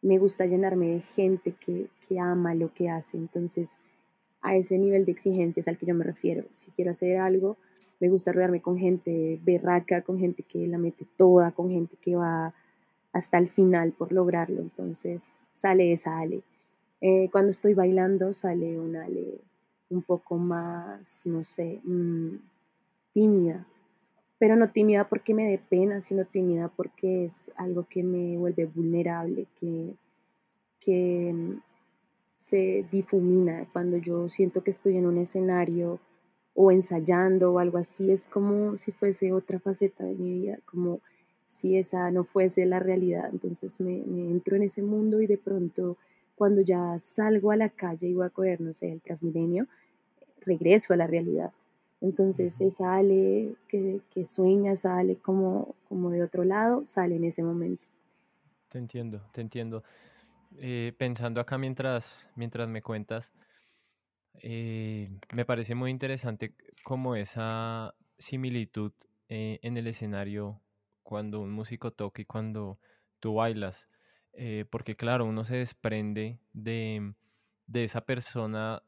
me 0.00 0.18
gusta 0.18 0.46
llenarme 0.46 0.88
de 0.88 1.00
gente 1.00 1.52
que, 1.60 1.88
que 2.08 2.18
ama 2.18 2.54
lo 2.54 2.72
que 2.72 2.88
hace. 2.88 3.18
Entonces, 3.18 3.78
a 4.40 4.56
ese 4.56 4.78
nivel 4.78 5.04
de 5.04 5.12
exigencias 5.12 5.68
al 5.68 5.76
que 5.76 5.84
yo 5.86 5.94
me 5.94 6.04
refiero. 6.04 6.44
Si 6.50 6.70
quiero 6.70 6.92
hacer 6.92 7.18
algo, 7.18 7.58
me 8.00 8.08
gusta 8.08 8.32
rodearme 8.32 8.62
con 8.62 8.78
gente 8.78 9.38
berraca, 9.44 10.00
con 10.00 10.18
gente 10.18 10.42
que 10.42 10.66
la 10.66 10.78
mete 10.78 11.06
toda, 11.16 11.52
con 11.52 11.68
gente 11.68 11.96
que 12.00 12.16
va 12.16 12.54
hasta 13.12 13.36
el 13.36 13.50
final 13.50 13.92
por 13.92 14.10
lograrlo. 14.10 14.62
Entonces 14.62 15.30
sale 15.52 15.92
esa 15.92 16.18
Ale. 16.18 16.42
Eh, 17.02 17.28
cuando 17.30 17.50
estoy 17.50 17.74
bailando 17.74 18.32
sale 18.32 18.78
una 18.80 19.04
Ale 19.04 19.38
un 19.90 20.02
poco 20.02 20.38
más, 20.38 21.26
no 21.26 21.44
sé, 21.44 21.80
mm, 21.84 22.36
tímida. 23.12 23.66
Pero 24.42 24.56
no 24.56 24.72
tímida 24.72 25.08
porque 25.08 25.34
me 25.34 25.46
dé 25.46 25.56
pena, 25.56 26.00
sino 26.00 26.24
tímida 26.24 26.66
porque 26.66 27.26
es 27.26 27.52
algo 27.54 27.86
que 27.88 28.02
me 28.02 28.36
vuelve 28.36 28.64
vulnerable, 28.66 29.46
que, 29.60 29.94
que 30.80 31.32
se 32.38 32.84
difumina 32.90 33.68
cuando 33.72 33.98
yo 33.98 34.28
siento 34.28 34.64
que 34.64 34.72
estoy 34.72 34.96
en 34.96 35.06
un 35.06 35.18
escenario 35.18 36.00
o 36.54 36.72
ensayando 36.72 37.52
o 37.52 37.60
algo 37.60 37.78
así, 37.78 38.10
es 38.10 38.26
como 38.26 38.78
si 38.78 38.90
fuese 38.90 39.32
otra 39.32 39.60
faceta 39.60 40.02
de 40.02 40.16
mi 40.16 40.40
vida, 40.40 40.58
como 40.64 40.98
si 41.46 41.76
esa 41.76 42.10
no 42.10 42.24
fuese 42.24 42.66
la 42.66 42.80
realidad. 42.80 43.28
Entonces 43.30 43.78
me, 43.80 43.94
entro 43.94 44.56
en 44.56 44.64
ese 44.64 44.82
mundo 44.82 45.20
y 45.20 45.28
de 45.28 45.38
pronto 45.38 45.98
cuando 46.34 46.62
ya 46.62 46.98
salgo 46.98 47.52
a 47.52 47.56
la 47.56 47.68
calle 47.68 48.08
y 48.08 48.14
voy 48.14 48.26
a 48.26 48.30
coger, 48.30 48.60
no 48.60 48.72
sé, 48.72 48.90
el 48.90 49.02
Transmilenio, 49.02 49.68
regreso 50.44 50.94
a 50.94 50.96
la 50.96 51.06
realidad. 51.06 51.52
Entonces 52.02 52.60
esa 52.60 52.96
Ale 52.96 53.54
que, 53.68 54.00
que 54.12 54.26
sueña, 54.26 54.74
sale 54.74 55.16
como, 55.16 55.76
como 55.88 56.10
de 56.10 56.24
otro 56.24 56.42
lado, 56.42 56.84
sale 56.84 57.14
en 57.14 57.24
ese 57.24 57.44
momento. 57.44 57.84
Te 58.68 58.78
entiendo, 58.78 59.22
te 59.32 59.40
entiendo. 59.40 59.84
Eh, 60.58 60.92
pensando 60.98 61.40
acá 61.40 61.58
mientras, 61.58 62.28
mientras 62.34 62.68
me 62.68 62.82
cuentas, 62.82 63.32
eh, 64.34 65.10
me 65.32 65.44
parece 65.44 65.76
muy 65.76 65.90
interesante 65.92 66.54
como 66.82 67.14
esa 67.14 67.94
similitud 68.18 68.92
eh, 69.28 69.60
en 69.62 69.76
el 69.76 69.86
escenario 69.86 70.60
cuando 71.04 71.40
un 71.40 71.52
músico 71.52 71.92
toca 71.92 72.22
y 72.22 72.24
cuando 72.24 72.80
tú 73.20 73.34
bailas. 73.34 73.88
Porque 74.70 74.96
claro, 74.96 75.26
uno 75.26 75.44
se 75.44 75.56
desprende 75.56 76.40
de, 76.54 77.14
de 77.66 77.84
esa 77.84 78.00
persona 78.00 78.82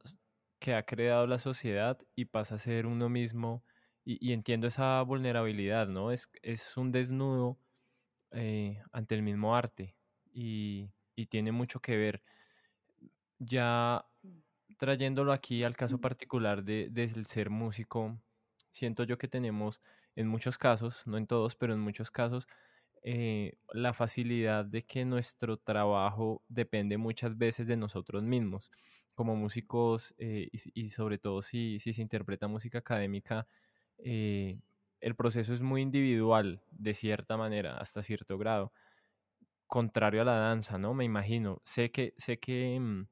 que 0.58 0.74
ha 0.74 0.84
creado 0.84 1.26
la 1.26 1.38
sociedad 1.38 1.98
y 2.14 2.26
pasa 2.26 2.56
a 2.56 2.58
ser 2.58 2.86
uno 2.86 3.08
mismo. 3.08 3.64
Y, 4.04 4.32
entiendo 4.32 4.66
esa 4.66 5.00
vulnerabilidad, 5.02 5.88
¿no? 5.88 6.10
Es, 6.12 6.30
es 6.42 6.76
un 6.76 6.92
desnudo 6.92 7.58
eh, 8.32 8.82
ante 8.92 9.14
el 9.14 9.22
mismo 9.22 9.56
arte 9.56 9.96
y, 10.32 10.90
y, 11.16 11.26
tiene 11.26 11.52
mucho 11.52 11.80
que 11.80 11.96
ver. 11.96 12.22
Ya 13.38 14.04
trayéndolo 14.76 15.32
aquí 15.32 15.64
al 15.64 15.76
caso 15.76 15.98
particular 16.00 16.64
de, 16.64 16.88
del 16.90 17.26
ser 17.26 17.50
músico, 17.50 18.18
siento 18.70 19.04
yo 19.04 19.18
que 19.18 19.28
tenemos 19.28 19.80
en 20.16 20.28
muchos 20.28 20.58
casos, 20.58 21.06
no 21.06 21.16
en 21.16 21.26
todos, 21.26 21.56
pero 21.56 21.72
en 21.74 21.80
muchos 21.80 22.10
casos, 22.10 22.46
eh, 23.02 23.56
la 23.72 23.92
facilidad 23.92 24.64
de 24.64 24.84
que 24.84 25.04
nuestro 25.04 25.58
trabajo 25.58 26.42
depende 26.48 26.96
muchas 26.98 27.36
veces 27.36 27.66
de 27.66 27.76
nosotros 27.76 28.22
mismos. 28.22 28.70
Como 29.14 29.36
músicos 29.36 30.14
eh, 30.18 30.48
y, 30.52 30.90
sobre 30.90 31.18
todo 31.18 31.40
si, 31.42 31.78
si, 31.78 31.92
se 31.92 32.02
interpreta 32.02 32.48
música 32.48 32.78
académica, 32.78 33.46
eh, 33.98 34.58
el 35.00 35.14
proceso 35.14 35.54
es 35.54 35.60
muy 35.62 35.82
individual, 35.82 36.62
de 36.70 36.94
cierta 36.94 37.36
manera, 37.36 37.76
hasta 37.76 38.02
cierto 38.02 38.38
grado. 38.38 38.72
Contrario 39.66 40.22
a 40.22 40.24
la 40.24 40.36
danza, 40.36 40.78
¿no? 40.78 40.94
Me 40.94 41.04
imagino. 41.04 41.60
Sé 41.64 41.90
que, 41.90 42.14
sé 42.16 42.38
que, 42.38 42.78
mm, 42.80 43.06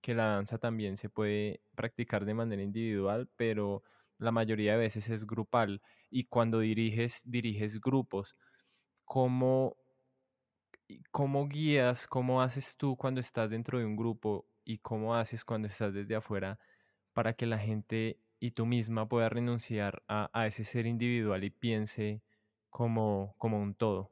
que 0.00 0.14
la 0.14 0.26
danza 0.26 0.58
también 0.58 0.96
se 0.96 1.08
puede 1.08 1.60
practicar 1.74 2.24
de 2.24 2.34
manera 2.34 2.62
individual, 2.62 3.28
pero 3.36 3.82
la 4.18 4.32
mayoría 4.32 4.72
de 4.72 4.78
veces 4.78 5.08
es 5.08 5.26
grupal. 5.26 5.82
Y 6.10 6.24
cuando 6.24 6.60
diriges, 6.60 7.22
diriges 7.24 7.80
grupos. 7.80 8.36
¿Cómo, 9.04 9.76
cómo 11.10 11.46
guías, 11.48 12.06
cómo 12.06 12.42
haces 12.42 12.76
tú 12.76 12.96
cuando 12.96 13.20
estás 13.20 13.50
dentro 13.50 13.78
de 13.78 13.86
un 13.86 13.96
grupo 13.96 14.46
y 14.64 14.78
cómo 14.78 15.14
haces 15.14 15.44
cuando 15.44 15.68
estás 15.68 15.92
desde 15.92 16.16
afuera 16.16 16.58
para 17.12 17.34
que 17.34 17.46
la 17.46 17.58
gente 17.58 18.18
y 18.40 18.52
tú 18.52 18.66
misma 18.66 19.08
puedas 19.08 19.32
renunciar 19.32 20.02
a, 20.08 20.30
a 20.32 20.46
ese 20.46 20.64
ser 20.64 20.86
individual 20.86 21.44
y 21.44 21.50
piense 21.50 22.22
como, 22.70 23.34
como 23.38 23.60
un 23.60 23.74
todo? 23.74 24.10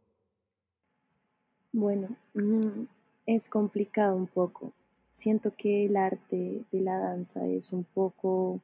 Bueno, 1.73 2.17
mm, 2.35 2.85
es 3.27 3.49
complicado 3.49 4.15
un 4.15 4.27
poco. 4.27 4.73
Siento 5.11 5.53
que 5.57 5.87
el 5.87 5.97
arte 5.97 6.65
de 6.71 6.81
la 6.81 6.99
danza 6.99 7.47
es 7.47 7.73
un 7.73 7.85
poco 7.85 8.61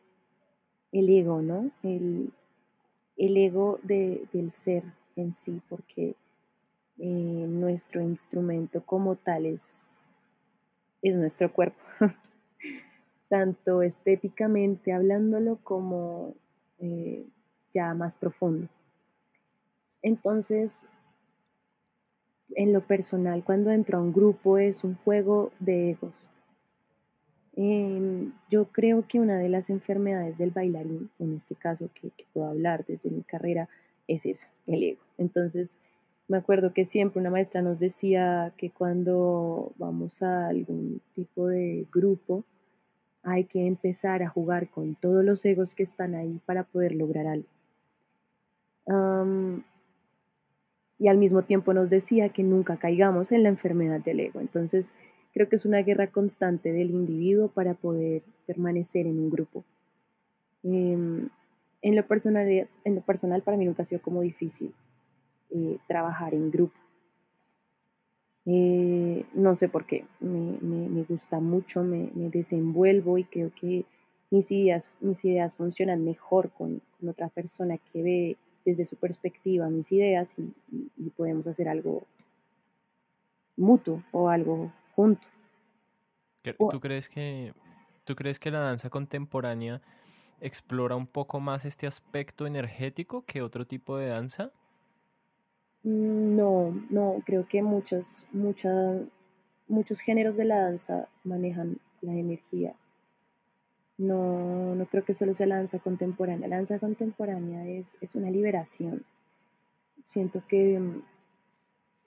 el 0.92 1.08
ego, 1.08 1.42
¿no? 1.42 1.70
El, 1.82 2.32
ego 3.16 3.80
del 3.82 4.50
ser 4.50 4.84
en 5.16 5.32
sí, 5.32 5.60
porque 5.68 6.14
eh, 6.98 7.46
nuestro 7.48 8.02
instrumento 8.02 8.82
como 8.84 9.16
tal 9.16 9.46
es, 9.46 9.97
es 11.02 11.14
nuestro 11.14 11.52
cuerpo, 11.52 11.78
tanto 13.28 13.82
estéticamente 13.82 14.92
hablándolo 14.92 15.58
como 15.62 16.34
eh, 16.78 17.26
ya 17.72 17.94
más 17.94 18.16
profundo. 18.16 18.68
Entonces, 20.02 20.86
en 22.54 22.72
lo 22.72 22.80
personal, 22.86 23.44
cuando 23.44 23.70
entro 23.70 23.98
a 23.98 24.02
un 24.02 24.12
grupo 24.12 24.58
es 24.58 24.84
un 24.84 24.94
juego 24.96 25.52
de 25.58 25.90
egos. 25.90 26.30
Em, 27.56 28.32
yo 28.48 28.66
creo 28.66 29.06
que 29.08 29.18
una 29.18 29.36
de 29.38 29.48
las 29.48 29.68
enfermedades 29.68 30.38
del 30.38 30.52
bailarín, 30.52 31.10
en 31.18 31.34
este 31.34 31.56
caso 31.56 31.90
que, 31.92 32.12
puedo 32.32 32.46
hablar 32.46 32.84
desde 32.86 33.10
mi 33.10 33.22
carrera, 33.22 33.68
es 34.06 34.24
esa, 34.26 34.48
el 34.66 34.82
ego. 34.84 35.02
Entonces, 35.18 35.76
me 36.28 36.36
acuerdo 36.36 36.72
que 36.72 36.84
siempre 36.84 37.20
una 37.20 37.30
maestra 37.30 37.62
nos 37.62 37.78
decía 37.78 38.52
que 38.56 38.70
cuando 38.70 39.72
vamos 39.76 40.22
a 40.22 40.48
algún 40.48 41.00
tipo 41.14 41.48
de 41.48 41.86
grupo, 41.92 42.44
hay 43.22 43.44
que 43.44 43.66
empezar 43.66 44.22
a 44.22 44.28
jugar 44.28 44.68
con 44.68 44.94
todos 44.94 45.24
los 45.24 45.44
egos 45.44 45.74
que 45.74 45.82
están 45.82 46.14
ahí 46.14 46.40
para 46.46 46.64
poder 46.64 46.94
lograr 46.94 47.26
algo. 47.26 47.48
y 51.00 51.06
al 51.08 51.18
mismo 51.18 51.42
tiempo 51.42 51.72
nos 51.74 51.90
decía 51.90 52.30
que 52.30 52.42
nunca 52.42 52.76
caigamos 52.76 53.30
en 53.32 53.42
la 53.44 53.50
enfermedad 53.50 54.00
del 54.00 54.20
ego. 54.20 54.40
Entonces, 54.40 54.90
Creo 55.38 55.48
que 55.48 55.56
es 55.56 55.64
una 55.64 55.82
guerra 55.82 56.08
constante 56.08 56.72
del 56.72 56.90
individuo 56.90 57.48
para 57.48 57.74
poder 57.74 58.22
permanecer 58.46 59.06
en 59.06 59.18
un 59.18 59.30
grupo. 59.30 59.64
Em, 60.62 61.28
en, 61.82 61.96
lo 61.96 62.06
personal, 62.06 62.48
en 62.48 62.94
lo 62.94 63.00
personal, 63.02 63.42
para 63.42 63.56
mí 63.56 63.64
nunca 63.64 63.82
ha 63.82 63.84
sido 63.84 64.02
como 64.02 64.22
difícil 64.22 64.74
eh, 65.50 65.78
trabajar 65.86 66.34
en 66.34 66.50
grupo. 66.50 66.74
Eh, 68.46 69.26
no 69.34 69.54
sé 69.54 69.68
por 69.68 69.84
qué, 69.84 70.06
me, 70.20 71.02
gusta 71.08 71.38
mucho, 71.38 71.82
me, 71.82 72.10
desenvuelvo 72.14 73.18
y 73.18 73.24
creo 73.24 73.52
que 73.54 73.84
mis 74.30 74.50
ideas, 74.50 74.90
mis 75.00 75.22
ideas 75.24 75.56
funcionan 75.56 76.04
mejor 76.04 76.50
con, 76.50 76.80
otra 77.06 77.28
persona 77.28 77.78
que 77.78 78.02
ve 78.02 78.36
desde 78.64 78.84
su 78.84 78.96
perspectiva 78.96 79.70
mis 79.70 79.92
ideas 79.92 80.34
y 80.96 81.10
podemos 81.10 81.46
hacer 81.46 81.68
algo 81.68 82.02
mutuo 83.56 84.02
o 84.12 84.28
algo 84.28 84.72
¿Tú 86.42 86.80
crees 86.80 87.08
que, 87.08 87.52
tú 88.04 88.16
crees 88.16 88.40
que 88.40 88.50
la 88.50 88.60
danza 88.60 88.90
contemporánea 88.90 89.80
explora 90.40 90.96
un 90.96 91.06
poco 91.06 91.38
más 91.38 91.64
este 91.64 91.86
aspecto 91.86 92.46
energético 92.46 93.24
que 93.24 93.42
otro 93.42 93.66
tipo 93.66 93.96
de 93.96 94.08
danza? 94.08 94.50
Mm, 95.82 96.36
no, 96.36 96.70
no, 96.90 97.22
creo 97.24 97.46
que 97.48 97.62
muchos, 97.62 98.26
muchos 98.32 100.00
géneros 100.00 100.36
de 100.36 100.44
la 100.44 100.62
danza 100.62 101.08
manejan 101.24 101.78
la 102.00 102.12
energía. 102.12 102.74
No, 103.96 104.74
no 104.74 104.86
creo 104.86 105.04
que 105.04 105.14
solo 105.14 105.34
sea 105.34 105.46
la 105.46 105.56
danza 105.56 105.78
contemporánea. 105.78 106.48
La 106.48 106.56
danza 106.56 106.78
contemporánea 106.78 107.66
es, 107.66 107.96
es 108.00 108.14
una 108.14 108.30
liberación. 108.30 109.04
Siento 110.06 110.42
que 110.46 110.78
mm, 110.78 111.02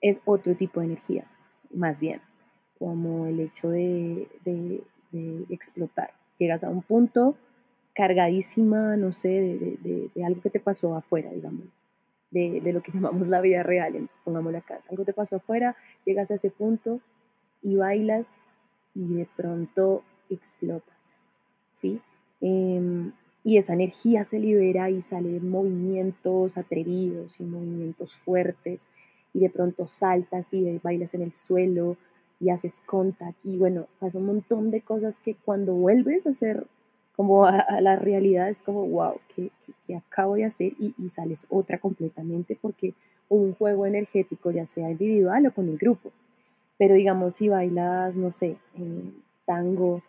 es 0.00 0.20
otro 0.24 0.56
tipo 0.56 0.80
de 0.80 0.86
energía, 0.86 1.26
más 1.70 2.00
bien 2.00 2.20
como 2.82 3.26
el 3.26 3.38
hecho 3.38 3.70
de, 3.70 4.28
explotar. 5.50 6.10
Llegas 6.36 6.64
a 6.64 6.68
un 6.68 6.82
punto 6.82 7.36
cargadísima, 7.94 8.96
no 8.96 9.12
sé, 9.12 9.28
de, 9.28 10.10
algo 10.24 10.40
que 10.40 10.50
te 10.50 10.58
pasó 10.58 10.96
afuera, 10.96 11.30
digamos, 11.30 11.66
de, 12.32 12.72
lo 12.72 12.82
que 12.82 12.92
llamamos 12.92 13.28
la 13.28 13.40
vida 13.40 13.62
real, 13.62 14.08
pongámoslo 14.24 14.58
acá. 14.58 14.80
Algo 14.90 15.04
te 15.04 15.12
pasó 15.12 15.36
afuera, 15.36 15.76
llegas 16.04 16.30
a 16.30 16.34
ese 16.34 16.50
punto 16.50 17.00
y 17.62 17.76
bailas 17.76 18.36
y 18.94 19.14
de 19.14 19.28
pronto 19.36 20.02
explotas, 20.30 20.96
¿sí? 21.72 22.00
Em, 22.40 23.12
y 23.44 23.58
esa 23.58 23.74
energía 23.74 24.24
se 24.24 24.38
libera 24.38 24.90
y 24.90 25.00
salen 25.00 25.48
movimientos 25.50 26.56
atrevidos 26.56 27.40
y 27.40 27.44
movimientos 27.44 28.16
fuertes 28.16 28.88
y 29.34 29.40
de 29.40 29.50
pronto 29.50 29.86
saltas 29.86 30.52
y 30.52 30.80
bailas 30.82 31.14
en 31.14 31.22
el 31.22 31.32
suelo 31.32 31.96
y 32.40 32.50
haces 32.50 32.82
contact 32.84 33.36
y 33.44 33.56
bueno, 33.56 33.86
pasa 33.98 34.18
un 34.18 34.26
montón 34.26 34.70
de 34.70 34.80
cosas 34.80 35.18
que 35.20 35.34
cuando 35.34 35.74
vuelves 35.74 36.26
a 36.26 36.30
hacer 36.30 36.66
como 37.16 37.44
a, 37.44 37.80
la 37.80 37.96
realidad 37.96 38.48
es 38.48 38.62
como, 38.62 38.86
wow, 38.86 39.20
¿qué, 39.34 39.50
acabo 39.94 40.34
de 40.34 40.44
hacer? 40.44 40.72
Y, 40.78 40.94
sales 41.08 41.46
otra 41.50 41.78
completamente 41.78 42.58
porque 42.60 42.94
un 43.28 43.54
juego 43.54 43.86
energético, 43.86 44.50
ya 44.50 44.66
sea 44.66 44.90
individual 44.90 45.46
o 45.46 45.52
con 45.52 45.68
el 45.68 45.78
grupo. 45.78 46.10
Pero 46.78 46.94
digamos, 46.94 47.36
si 47.36 47.48
bailas, 47.48 48.16
no 48.16 48.30
sé, 48.30 48.56
tango 49.44 50.02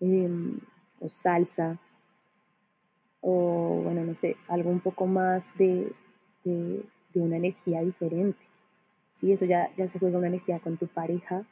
em, 0.00 0.58
o 1.00 1.08
salsa, 1.08 1.78
o 3.20 3.80
bueno, 3.82 4.04
no 4.04 4.14
sé, 4.14 4.36
algo 4.48 4.70
un 4.70 4.80
poco 4.80 5.06
más 5.06 5.50
de, 5.58 5.92
de, 6.44 6.84
una 7.14 7.36
energía 7.36 7.80
diferente. 7.80 8.44
Sí, 9.14 9.32
eso 9.32 9.44
ya, 9.44 9.70
ya 9.76 9.88
se 9.88 9.98
juega 9.98 10.18
una 10.18 10.26
energía 10.26 10.58
con 10.58 10.76
tu 10.76 10.86
pareja 10.88 11.44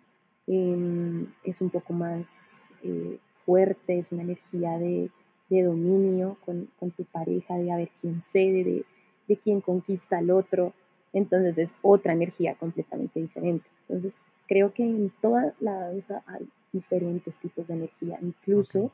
Em, 0.47 1.27
es 1.45 1.61
un 1.61 1.71
poco 1.71 1.93
más 1.93 2.69
eh, 2.83 3.19
fuerte, 3.45 3.99
es 3.99 4.13
una 4.13 4.23
energía 4.23 4.79
de, 4.79 5.11
dominio 5.51 6.39
con, 6.47 6.69
tu 6.97 7.05
pareja, 7.05 7.57
de 7.57 7.71
a 7.71 7.77
ver 7.77 7.91
quién 8.01 8.23
cede, 8.23 8.65
de, 8.65 8.85
de 9.29 9.37
quién 9.37 9.61
conquista 9.61 10.19
al 10.19 10.31
otro. 10.31 10.73
Entonces 11.13 11.59
es 11.59 11.75
otra 11.83 12.15
energía 12.15 12.55
completamente 12.55 13.21
diferente. 13.21 13.69
Entonces 13.87 14.23
creo 14.49 14.73
que 14.73 14.83
en 14.83 15.13
toda 15.21 15.55
la 15.61 15.75
danza 15.75 16.23
hay 16.27 16.49
diferentes 16.73 17.37
tipos 17.37 17.67
de 17.67 17.75
energía, 17.75 18.19
incluso 18.23 18.91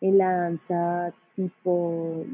en 0.00 0.18
la 0.18 0.32
danza 0.32 1.12
tipo, 1.34 2.24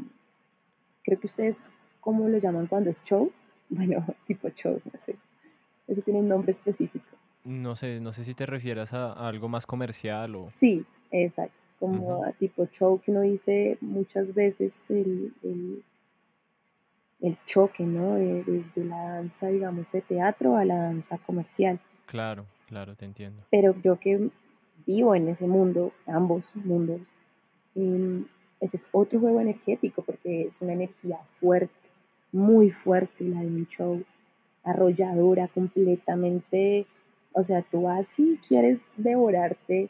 creo 1.03 1.19
que 1.19 1.27
ustedes, 1.27 1.63
¿cómo 1.99 2.27
lo 2.29 2.37
llaman 2.37 2.67
cuando 2.67 2.89
es 2.89 3.03
show? 3.03 3.31
Bueno, 3.67 4.05
tipo 4.27 4.47
show, 4.49 4.79
no 4.85 4.91
sé. 4.93 5.15
Eso 5.87 6.01
tiene 6.03 6.19
un 6.19 6.27
nombre 6.27 6.51
específico. 6.51 7.07
No 7.45 7.75
sé, 7.75 7.99
no 7.99 8.11
sé 8.11 8.25
si 8.25 8.33
te 8.33 8.45
refieras 8.45 8.93
a, 8.93 9.13
algo 9.13 9.47
más 9.47 9.65
comercial 9.65 10.35
o... 10.35 10.47
Sí, 10.47 10.85
exacto, 11.11 11.55
como 11.79 12.25
a 12.25 12.31
tipo 12.31 12.65
show 12.65 12.99
que 12.99 13.11
uno 13.11 13.21
dice 13.21 13.77
muchas 13.81 14.33
veces 14.33 14.89
el, 14.89 15.33
el 17.21 17.37
choque, 17.45 17.83
¿no? 17.83 18.15
De, 18.15 18.43
de, 18.43 18.85
la 18.85 19.13
danza, 19.13 19.47
digamos, 19.47 19.91
de 19.91 20.01
teatro 20.01 20.57
a 20.57 20.65
la 20.65 20.75
danza 20.75 21.17
comercial. 21.19 21.79
Claro, 22.05 22.45
claro, 22.67 22.95
te 22.95 23.05
entiendo. 23.05 23.43
Pero 23.49 23.75
yo 23.81 23.99
que 23.99 24.29
vivo 24.85 25.15
en 25.15 25.29
ese 25.29 25.47
mundo, 25.47 25.91
ambos 26.05 26.55
mundos, 26.55 27.01
em, 27.75 28.25
ese 28.59 28.77
es 28.77 28.87
otro 28.91 29.19
juego 29.19 29.41
energético 29.41 30.01
porque 30.03 30.43
es 30.43 30.61
una 30.61 30.73
energía 30.73 31.17
fuerte, 31.31 31.73
muy 32.31 32.69
fuerte 32.69 33.23
la 33.23 33.41
de 33.41 33.47
un 33.47 33.67
show, 33.67 34.03
arrolladora, 34.63 35.47
completamente, 35.47 36.85
o 37.35 37.43
sea, 37.43 37.61
tú 37.63 37.81
vas 37.83 38.17
y 38.17 38.39
quieres 38.47 38.87
devorarte 38.95 39.89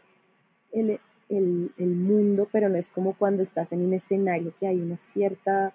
el, 0.71 0.99
el, 1.29 1.71
el 1.77 1.89
mundo, 1.95 2.49
pero 2.51 2.69
no 2.69 2.75
es 2.75 2.89
como 2.89 3.13
cuando 3.13 3.43
estás 3.43 3.71
en 3.71 3.85
un 3.85 3.93
escenario 3.93 4.51
que 4.59 4.67
hay 4.67 4.81
una 4.81 4.97
cierta, 4.97 5.71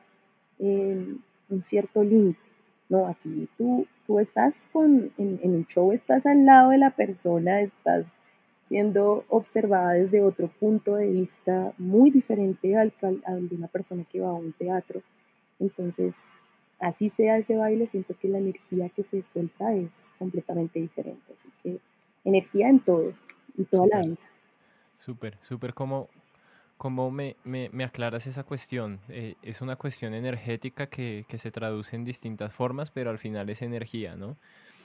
em, 0.58 1.18
un 1.48 1.60
cierto 1.60 2.02
límite. 2.02 2.40
No, 2.88 3.06
aquí 3.06 3.48
tú, 3.56 3.86
tú 4.04 4.18
estás 4.18 4.68
con, 4.72 5.12
en, 5.16 5.38
en, 5.44 5.54
un 5.54 5.66
show, 5.66 5.92
estás 5.92 6.26
al 6.26 6.44
lado 6.44 6.70
de 6.70 6.78
la 6.78 6.90
persona, 6.90 7.60
estás 7.60 8.16
siendo 8.64 9.24
observada 9.28 9.92
desde 9.92 10.22
otro 10.22 10.48
punto 10.48 10.96
de 10.96 11.06
vista 11.06 11.72
muy 11.78 12.10
diferente 12.10 12.76
al, 12.76 12.92
al 13.24 13.48
de 13.48 13.54
una 13.54 13.68
persona 13.68 14.04
que 14.10 14.20
va 14.20 14.30
a 14.30 14.34
un 14.34 14.52
teatro. 14.54 15.02
Entonces, 15.60 16.16
así 16.80 17.08
sea 17.08 17.36
ese 17.36 17.56
baile, 17.56 17.86
siento 17.86 18.16
que 18.18 18.28
la 18.28 18.38
energía 18.38 18.88
que 18.88 19.02
se 19.02 19.22
suelta 19.22 19.74
es 19.74 20.14
completamente 20.18 20.80
diferente. 20.80 21.32
Así 21.32 21.48
que 21.62 21.78
energía 22.24 22.68
en 22.68 22.80
todo, 22.80 23.12
en 23.56 23.64
toda 23.66 23.86
la 23.86 24.00
danza. 24.00 24.26
Súper, 24.98 25.38
súper. 25.42 25.74
¿Cómo, 25.74 26.08
cómo 26.76 27.10
me, 27.10 27.36
me, 27.44 27.68
me, 27.72 27.84
aclaras 27.84 28.26
esa 28.26 28.44
cuestión? 28.44 29.00
Eh, 29.08 29.34
es 29.42 29.60
una 29.60 29.76
cuestión 29.76 30.14
energética 30.14 30.88
que, 30.88 31.24
que, 31.28 31.38
se 31.38 31.50
traduce 31.50 31.96
en 31.96 32.04
distintas 32.04 32.52
formas, 32.52 32.90
pero 32.90 33.10
al 33.10 33.18
final 33.18 33.48
es 33.50 33.62
energía, 33.62 34.16
¿no? 34.16 34.36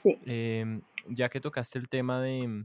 Sí. 0.02 0.18
Eh, 0.26 0.80
ya 1.08 1.28
que 1.28 1.40
tocaste 1.40 1.78
el 1.78 1.88
tema 1.88 2.20
de, 2.20 2.64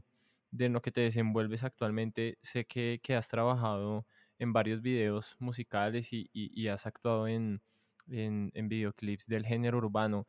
de 0.50 0.68
lo 0.68 0.82
que 0.82 0.92
te 0.92 1.00
desenvuelves 1.00 1.64
actualmente, 1.64 2.38
sé 2.40 2.66
que, 2.66 3.00
que 3.02 3.16
has 3.16 3.28
trabajado 3.28 4.06
en 4.38 4.52
varios 4.52 4.82
videos 4.82 5.36
musicales 5.38 6.12
y, 6.12 6.28
y, 6.32 6.50
y 6.60 6.68
has 6.68 6.86
actuado 6.86 7.28
en, 7.28 7.60
en, 8.12 8.50
en, 8.54 8.68
videoclips 8.68 9.26
del 9.26 9.46
género 9.46 9.78
urbano. 9.78 10.26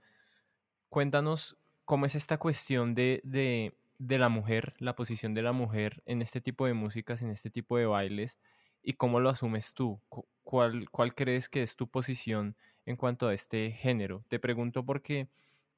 Cuéntanos 0.90 1.58
cómo 1.86 2.06
es 2.06 2.16
esta 2.16 2.38
cuestión 2.38 2.96
de, 2.96 3.22
de 3.24 4.18
la 4.18 4.30
mujer, 4.30 4.74
la 4.80 4.96
posición 4.96 5.34
de 5.34 5.42
la 5.42 5.52
mujer 5.52 6.02
en 6.06 6.22
este 6.22 6.42
tipo 6.42 6.66
de 6.66 6.74
músicas, 6.74 7.22
en 7.22 7.30
este 7.30 7.50
tipo 7.50 7.78
de 7.78 7.86
bailes, 7.86 8.38
y 8.82 8.94
cómo 8.94 9.20
lo 9.20 9.30
asumes 9.30 9.74
tú. 9.74 10.02
¿Cuál, 10.44 10.90
cuál 10.90 11.16
crees 11.16 11.50
que 11.50 11.64
es 11.64 11.76
tu 11.76 11.88
posición 11.88 12.56
en 12.86 12.98
cuanto 12.98 13.28
a 13.28 13.34
este 13.34 13.72
género? 13.72 14.24
Te 14.28 14.40
pregunto 14.40 14.86
porque 14.86 15.28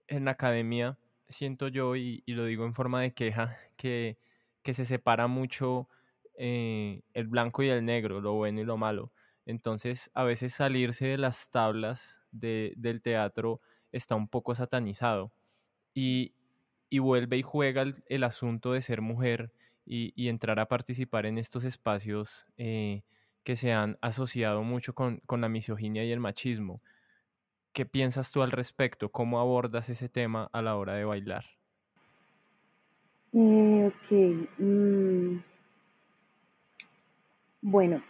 en 0.07 0.25
la 0.25 0.31
academia 0.31 0.97
siento 1.27 1.67
yo, 1.67 1.95
y, 1.95 2.23
y 2.25 2.33
lo 2.33 2.45
digo 2.45 2.65
en 2.65 2.73
forma 2.73 3.01
de 3.01 3.13
queja, 3.13 3.57
que, 3.77 4.17
que 4.63 4.73
se 4.73 4.85
separa 4.85 5.27
mucho 5.27 5.87
eh, 6.37 7.01
el 7.13 7.27
blanco 7.27 7.63
y 7.63 7.69
el 7.69 7.85
negro, 7.85 8.19
lo 8.21 8.33
bueno 8.33 8.61
y 8.61 8.65
lo 8.65 8.77
malo. 8.77 9.11
Entonces, 9.45 10.09
a 10.13 10.23
veces 10.23 10.53
salirse 10.53 11.07
de 11.07 11.17
las 11.17 11.49
tablas 11.49 12.19
de, 12.31 12.73
del 12.77 13.01
teatro 13.01 13.61
está 13.91 14.15
un 14.15 14.27
poco 14.27 14.55
satanizado. 14.55 15.31
Y, 15.93 16.33
vuelve 16.91 17.37
y 17.37 17.41
juega 17.41 17.83
el, 18.07 18.23
asunto 18.23 18.71
de 18.71 18.81
ser 18.81 19.01
mujer 19.01 19.51
y, 19.85 20.29
entrar 20.29 20.59
a 20.59 20.67
participar 20.67 21.25
en 21.25 21.37
estos 21.37 21.63
espacios 21.63 22.45
eh, 22.57 23.03
que 23.43 23.55
se 23.55 23.73
han 23.73 23.97
asociado 24.01 24.63
mucho 24.63 24.93
con, 24.93 25.17
con, 25.25 25.41
la 25.41 25.49
misoginia 25.49 26.03
y 26.03 26.11
el 26.11 26.19
machismo. 26.19 26.81
¿Qué 27.73 27.85
piensas 27.85 28.31
tú 28.31 28.41
al 28.41 28.51
respecto? 28.51 29.11
¿Cómo 29.11 29.39
abordas 29.39 29.89
ese 29.89 30.07
tema 30.07 30.49
a 30.53 30.61
la 30.61 30.77
hora 30.77 30.93
de 30.93 31.03
bailar? 31.03 31.45
Eh, 33.33 33.91
ok. 33.91 34.59
Mm. 34.59 35.43
Bueno, 37.61 38.01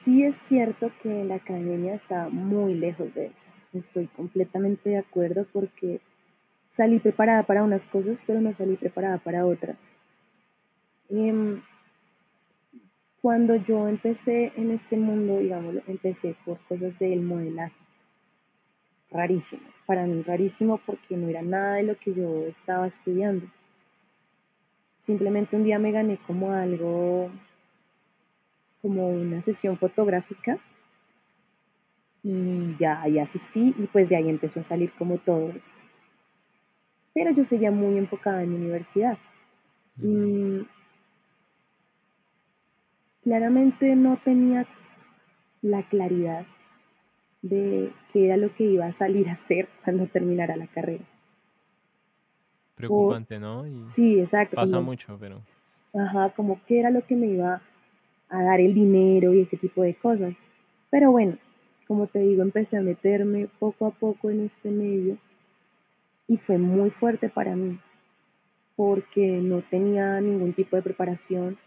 sí 0.00 0.24
es 0.24 0.36
cierto 0.36 0.90
que 1.02 1.24
la 1.24 1.36
academia 1.36 1.94
está 1.94 2.28
muy 2.28 2.74
lejos 2.74 3.14
de 3.14 3.26
eso. 3.26 3.50
Estoy 3.72 4.06
completamente 4.08 4.90
de 4.90 4.98
acuerdo 4.98 5.46
porque 5.52 6.00
salí 6.68 6.98
preparada 6.98 7.44
para 7.44 7.62
unas 7.62 7.86
cosas, 7.86 8.18
pero 8.26 8.40
no 8.40 8.52
salí 8.52 8.76
preparada 8.76 9.18
para 9.18 9.46
otras. 9.46 9.76
Eh, 11.10 11.60
cuando 13.20 13.56
yo 13.56 13.86
empecé 13.86 14.52
en 14.56 14.70
este 14.70 14.96
mundo, 14.96 15.38
digamos, 15.38 15.76
empecé 15.86 16.34
por 16.44 16.58
cosas 16.60 16.98
del 16.98 17.20
modelaje. 17.20 17.76
Rarísimo, 19.10 19.62
para 19.86 20.06
mí 20.06 20.22
rarísimo 20.22 20.78
porque 20.86 21.16
no 21.16 21.28
era 21.28 21.42
nada 21.42 21.74
de 21.74 21.82
lo 21.82 21.98
que 21.98 22.14
yo 22.14 22.46
estaba 22.46 22.86
estudiando. 22.86 23.46
Simplemente 25.00 25.56
un 25.56 25.64
día 25.64 25.78
me 25.78 25.92
gané 25.92 26.18
como 26.26 26.52
algo, 26.52 27.30
como 28.82 29.08
una 29.08 29.40
sesión 29.42 29.76
fotográfica 29.76 30.58
y 32.22 32.76
ya 32.78 33.02
ahí 33.02 33.18
asistí 33.18 33.74
y 33.78 33.86
pues 33.86 34.08
de 34.08 34.16
ahí 34.16 34.28
empezó 34.28 34.60
a 34.60 34.64
salir 34.64 34.92
como 34.92 35.18
todo 35.18 35.50
esto 35.50 35.80
pero 37.14 37.32
yo 37.32 37.44
seguía 37.44 37.70
muy 37.70 37.98
enfocada 37.98 38.42
en 38.42 38.50
mi 38.50 38.56
universidad. 38.56 39.18
Y 40.02 40.66
claramente 43.22 43.94
no 43.96 44.18
tenía 44.24 44.66
la 45.62 45.82
claridad 45.82 46.46
de 47.42 47.92
qué 48.12 48.26
era 48.26 48.36
lo 48.36 48.54
que 48.54 48.64
iba 48.64 48.86
a 48.86 48.92
salir 48.92 49.28
a 49.28 49.32
hacer 49.32 49.68
cuando 49.84 50.06
terminara 50.06 50.56
la 50.56 50.66
carrera. 50.66 51.04
Preocupante, 52.76 53.38
¿no? 53.38 53.64
sí, 53.90 54.18
exacto. 54.20 54.56
Pasa 54.56 54.80
mucho, 54.80 55.18
pero... 55.20 55.42
Ajá, 55.92 56.30
como 56.30 56.60
qué 56.66 56.80
era 56.80 56.90
lo 56.90 57.04
que 57.04 57.16
me 57.16 57.26
iba 57.26 57.60
a 58.30 58.42
dar 58.42 58.60
el 58.60 58.74
dinero 58.74 59.34
y 59.34 59.40
ese 59.40 59.56
tipo 59.56 59.82
de 59.82 59.94
cosas. 59.94 60.34
Pero 60.90 61.10
bueno, 61.10 61.36
como 61.86 62.06
te 62.06 62.20
digo, 62.20 62.42
empecé 62.42 62.76
a 62.76 62.82
meterme 62.82 63.48
poco 63.58 63.86
a 63.86 63.90
poco 63.90 64.30
en 64.30 64.40
este 64.40 64.70
medio 64.70 65.18
y 66.28 66.36
fue 66.36 66.58
muy 66.58 66.90
fuerte 66.90 67.28
para 67.28 67.56
mí 67.56 67.78
porque 68.76 69.40
no 69.42 69.60
tenía 69.60 70.20
ningún 70.22 70.54
tipo 70.54 70.74
de 70.74 70.82
preparación, 70.82 71.58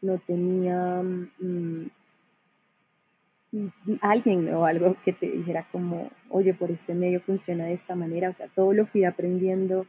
no 0.00 0.18
tenía 0.18 1.02
mm, 1.02 1.90
alguien 4.00 4.54
o 4.54 4.64
algo 4.64 4.96
que 5.04 5.12
te 5.12 5.26
dijera 5.28 5.66
como, 5.70 6.10
oye, 6.30 6.54
por 6.54 6.70
este 6.70 6.94
medio 6.94 7.20
funciona 7.20 7.66
de 7.66 7.74
esta 7.74 7.94
manera, 7.94 8.30
o 8.30 8.32
sea, 8.32 8.48
todo 8.54 8.72
lo 8.72 8.86
fui 8.86 9.04
aprendiendo 9.04 9.84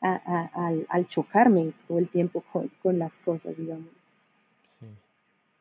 a, 0.00 0.50
al, 0.54 0.86
al, 0.88 1.06
chocarme 1.06 1.72
todo 1.86 1.98
el 1.98 2.08
tiempo 2.08 2.42
con, 2.52 2.68
con 2.82 2.98
las 2.98 3.18
cosas, 3.20 3.56
digamos. 3.56 3.97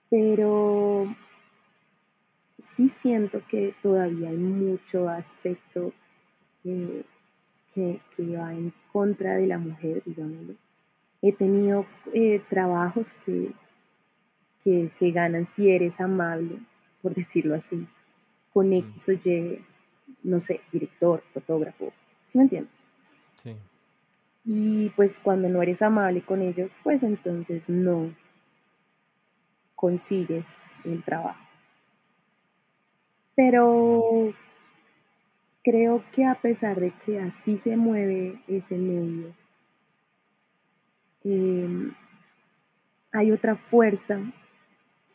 Pero 0.10 1.16
sí 2.60 2.90
siento 2.90 3.42
que 3.50 3.74
todavía 3.82 4.30
hay 4.30 4.38
mucho 4.38 5.10
aspecto 5.10 5.94
eh, 6.64 7.04
que, 7.74 8.00
que, 8.16 8.38
va 8.38 8.54
en 8.54 8.74
contra 8.92 9.36
de 9.36 9.48
la 9.48 9.58
mujer, 9.58 10.02
digámoslo. 10.06 10.56
He 11.22 11.34
tenido 11.34 11.86
eh, 12.14 12.42
trabajos 12.50 13.14
que, 13.26 13.52
que 14.64 14.90
se 14.90 15.12
ganan 15.12 15.46
si 15.46 15.70
eres 15.70 16.00
amable, 16.00 16.60
por 17.02 17.14
decirlo 17.14 17.56
así, 17.56 17.88
con 18.54 18.74
X 18.74 19.10
o 19.10 19.12
Y, 19.14 19.64
no 20.24 20.40
sé, 20.40 20.62
director, 20.72 21.24
fotógrafo, 21.34 21.94
¿sí 22.30 22.38
me 22.38 22.46
entiendes? 22.46 22.74
Sí. 23.36 23.56
Y 24.46 24.90
pues 24.90 25.20
cuando 25.20 25.50
no 25.50 25.62
eres 25.62 25.82
amable 25.82 26.22
con 26.22 26.42
ellos, 26.42 26.72
pues 26.84 27.04
entonces 27.04 27.70
no 27.70 28.12
consigues 29.78 30.46
el 30.84 31.04
trabajo. 31.04 31.40
Pero 33.36 34.34
creo 35.64 36.04
que 36.12 36.26
a 36.26 36.34
pesar 36.36 36.80
de 36.80 36.92
que 37.06 37.20
así 37.22 37.58
se 37.58 37.78
mueve 37.78 38.42
ese 38.48 38.76
medio, 38.76 39.34
eh, 41.24 41.92
hay 43.12 43.32
otra 43.32 43.56
fuerza 43.56 44.20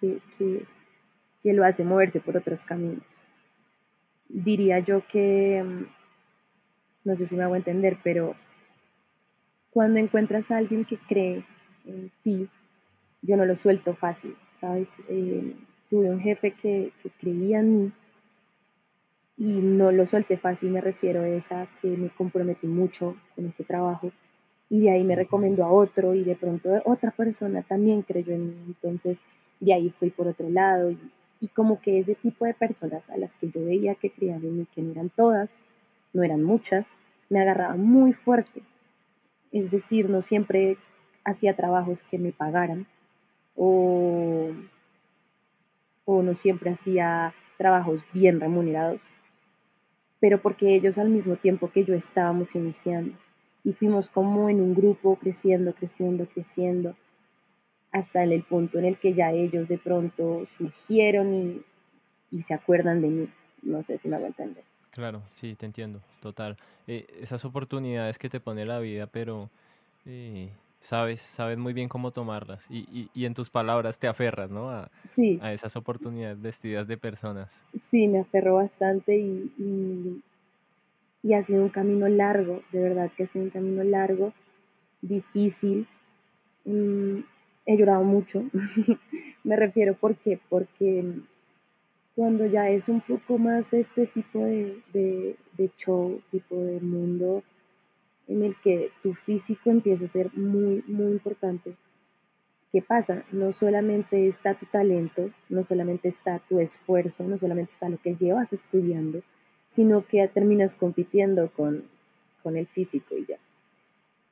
que, 0.00 0.20
que, 0.38 0.64
que, 1.42 1.52
lo 1.52 1.64
hace 1.64 1.84
moverse 1.84 2.20
por 2.20 2.36
otros 2.36 2.60
caminos. 2.60 3.04
Diría 4.28 4.78
yo 4.78 5.04
que, 5.08 5.62
mm, 5.64 7.08
no 7.08 7.16
sé 7.16 7.26
si 7.26 7.34
me 7.34 7.42
hago 7.42 7.56
entender, 7.56 7.98
pero 8.04 8.36
cuando 9.70 9.98
encuentras 9.98 10.52
a 10.52 10.58
alguien 10.58 10.84
que 10.84 10.98
cree 10.98 11.44
en 11.84 12.12
ti, 12.22 12.48
yo 13.22 13.36
no 13.36 13.44
lo 13.44 13.56
suelto 13.56 13.94
fácil, 13.94 14.36
¿sabes? 14.62 14.96
Eh, 15.08 15.56
tuve 15.90 16.08
un 16.08 16.20
jefe 16.20 16.52
que, 16.52 16.92
que 17.02 17.10
creía 17.10 17.58
en 17.58 17.68
mí 17.76 17.92
y 19.36 19.44
no 19.44 19.90
lo 19.90 20.06
solté 20.06 20.36
fácil, 20.36 20.70
me 20.70 20.80
refiero 20.80 21.22
a 21.22 21.28
esa 21.28 21.66
que 21.80 21.88
me 21.88 22.10
comprometí 22.10 22.68
mucho 22.68 23.16
con 23.34 23.46
ese 23.46 23.64
trabajo 23.64 24.12
y 24.70 24.82
de 24.82 24.90
ahí 24.90 25.02
me 25.02 25.16
recomendó 25.16 25.64
a 25.64 25.72
otro 25.72 26.14
y 26.14 26.22
de 26.22 26.36
pronto 26.36 26.70
otra 26.84 27.10
persona 27.10 27.62
también 27.62 28.02
creyó 28.02 28.34
en 28.34 28.46
mí, 28.50 28.56
entonces 28.68 29.20
de 29.58 29.74
ahí 29.74 29.90
fui 29.90 30.10
por 30.10 30.28
otro 30.28 30.48
lado 30.48 30.92
y, 30.92 30.98
Y 31.40 31.48
como 31.48 31.80
que 31.80 31.98
ese 31.98 32.14
tipo 32.14 32.44
de 32.44 32.54
personas 32.54 33.10
a 33.10 33.16
las 33.16 33.34
que 33.34 33.50
yo 33.50 33.64
veía 33.64 33.96
que 33.96 34.10
creían 34.10 34.44
en 34.44 34.58
mí, 34.58 34.66
que 34.72 34.80
no 34.80 34.92
eran 34.92 35.10
todas, 35.10 35.56
no 36.12 36.22
eran 36.22 36.44
muchas, 36.44 36.92
me 37.30 37.40
agarraba 37.40 37.74
muy 37.74 38.12
fuerte. 38.12 38.62
Es 39.50 39.68
decir, 39.72 40.08
no 40.08 40.22
siempre 40.22 40.76
hacía 41.24 41.56
trabajos 41.56 42.04
que 42.08 42.18
me 42.18 42.30
pagaran 42.30 42.86
o, 43.56 44.50
o 46.04 46.22
no 46.22 46.34
siempre 46.34 46.70
hacía 46.70 47.34
trabajos 47.58 48.04
bien 48.12 48.40
remunerados, 48.40 49.00
pero 50.20 50.40
porque 50.40 50.74
ellos 50.74 50.98
al 50.98 51.10
mismo 51.10 51.36
tiempo 51.36 51.70
que 51.70 51.84
yo 51.84 51.94
estábamos 51.94 52.54
iniciando 52.54 53.16
y 53.64 53.72
fuimos 53.72 54.08
como 54.08 54.48
en 54.48 54.60
un 54.60 54.74
grupo 54.74 55.16
creciendo, 55.16 55.74
creciendo, 55.74 56.26
creciendo, 56.26 56.96
hasta 57.92 58.22
el 58.24 58.42
punto 58.42 58.78
en 58.78 58.86
el 58.86 58.96
que 58.96 59.14
ya 59.14 59.32
ellos 59.32 59.68
de 59.68 59.78
pronto 59.78 60.44
surgieron 60.46 61.34
y, 61.34 61.62
y 62.30 62.42
se 62.42 62.54
acuerdan 62.54 63.02
de 63.02 63.08
mí. 63.08 63.28
No 63.62 63.82
sé 63.82 63.98
si 63.98 64.08
me 64.08 64.16
hago 64.16 64.26
entender. 64.26 64.64
Claro, 64.90 65.22
sí, 65.34 65.54
te 65.54 65.66
entiendo, 65.66 66.00
total. 66.20 66.56
Eh, 66.86 67.06
esas 67.20 67.44
oportunidades 67.44 68.18
que 68.18 68.28
te 68.28 68.40
pone 68.40 68.66
la 68.66 68.78
vida, 68.78 69.06
pero 69.06 69.48
eh, 70.04 70.50
sabes, 70.82 71.22
sabes 71.22 71.56
muy 71.58 71.72
bien 71.72 71.88
cómo 71.88 72.10
tomarlas 72.10 72.66
y, 72.68 72.80
y, 72.92 73.08
y, 73.14 73.24
en 73.24 73.34
tus 73.34 73.48
palabras 73.50 73.98
te 73.98 74.08
aferras, 74.08 74.50
¿no? 74.50 74.70
A, 74.70 74.90
sí. 75.12 75.38
a 75.40 75.52
esas 75.52 75.76
oportunidades 75.76 76.42
vestidas 76.42 76.86
de 76.88 76.98
personas. 76.98 77.64
Sí, 77.80 78.08
me 78.08 78.18
aferro 78.18 78.56
bastante 78.56 79.16
y, 79.16 79.52
y, 79.58 80.22
y, 81.22 81.34
ha 81.34 81.42
sido 81.42 81.62
un 81.62 81.68
camino 81.68 82.08
largo, 82.08 82.62
de 82.72 82.80
verdad 82.80 83.10
que 83.16 83.22
ha 83.22 83.26
sido 83.26 83.44
un 83.44 83.50
camino 83.50 83.84
largo, 83.84 84.32
difícil. 85.00 85.86
Mm, 86.64 87.20
he 87.64 87.76
llorado 87.76 88.02
mucho, 88.02 88.44
me 89.44 89.56
refiero, 89.56 89.94
¿por 89.94 90.16
qué? 90.16 90.40
Porque 90.48 91.04
cuando 92.16 92.44
ya 92.46 92.68
es 92.68 92.88
un 92.88 93.00
poco 93.00 93.38
más 93.38 93.70
de 93.70 93.80
este 93.80 94.06
tipo 94.08 94.40
de, 94.40 94.80
de, 94.92 95.36
de 95.56 95.70
show, 95.76 96.20
tipo 96.32 96.56
de 96.56 96.80
mundo, 96.80 97.44
en 98.28 98.42
el 98.42 98.56
que 98.62 98.90
tu 99.02 99.14
físico 99.14 99.70
empieza 99.70 100.04
a 100.04 100.08
ser 100.08 100.32
muy, 100.34 100.82
muy 100.86 101.12
importante. 101.12 101.74
¿Qué 102.72 102.80
pasa? 102.80 103.24
No 103.32 103.52
solamente 103.52 104.26
está 104.28 104.54
tu 104.54 104.64
talento, 104.66 105.30
no 105.50 105.64
solamente 105.64 106.08
está 106.08 106.38
tu 106.48 106.58
esfuerzo, 106.58 107.24
no 107.24 107.36
solamente 107.36 107.72
está 107.72 107.88
lo 107.88 107.98
que 107.98 108.16
llevas 108.16 108.52
estudiando, 108.52 109.22
sino 109.68 110.06
que 110.06 110.26
terminas 110.28 110.74
compitiendo 110.74 111.50
con, 111.50 111.84
con 112.42 112.56
el 112.56 112.66
físico 112.66 113.16
y 113.16 113.26
ya. 113.26 113.38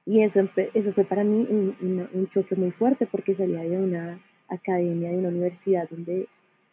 Y 0.07 0.23
eso, 0.23 0.49
eso 0.75 0.93
fue 0.93 1.05
para 1.05 1.23
mí 1.23 1.47
un, 1.49 2.09
un, 2.13 2.29
choque 2.29 2.57
muy 2.57 2.71
fuerte 2.71 3.07
porque 3.07 3.35
salía 3.35 3.61
de 3.61 3.77
una 3.77 4.21
academia, 4.49 5.11
de 5.11 5.19
una 5.19 5.29
universidad 5.29 5.89
donde 5.91 6.27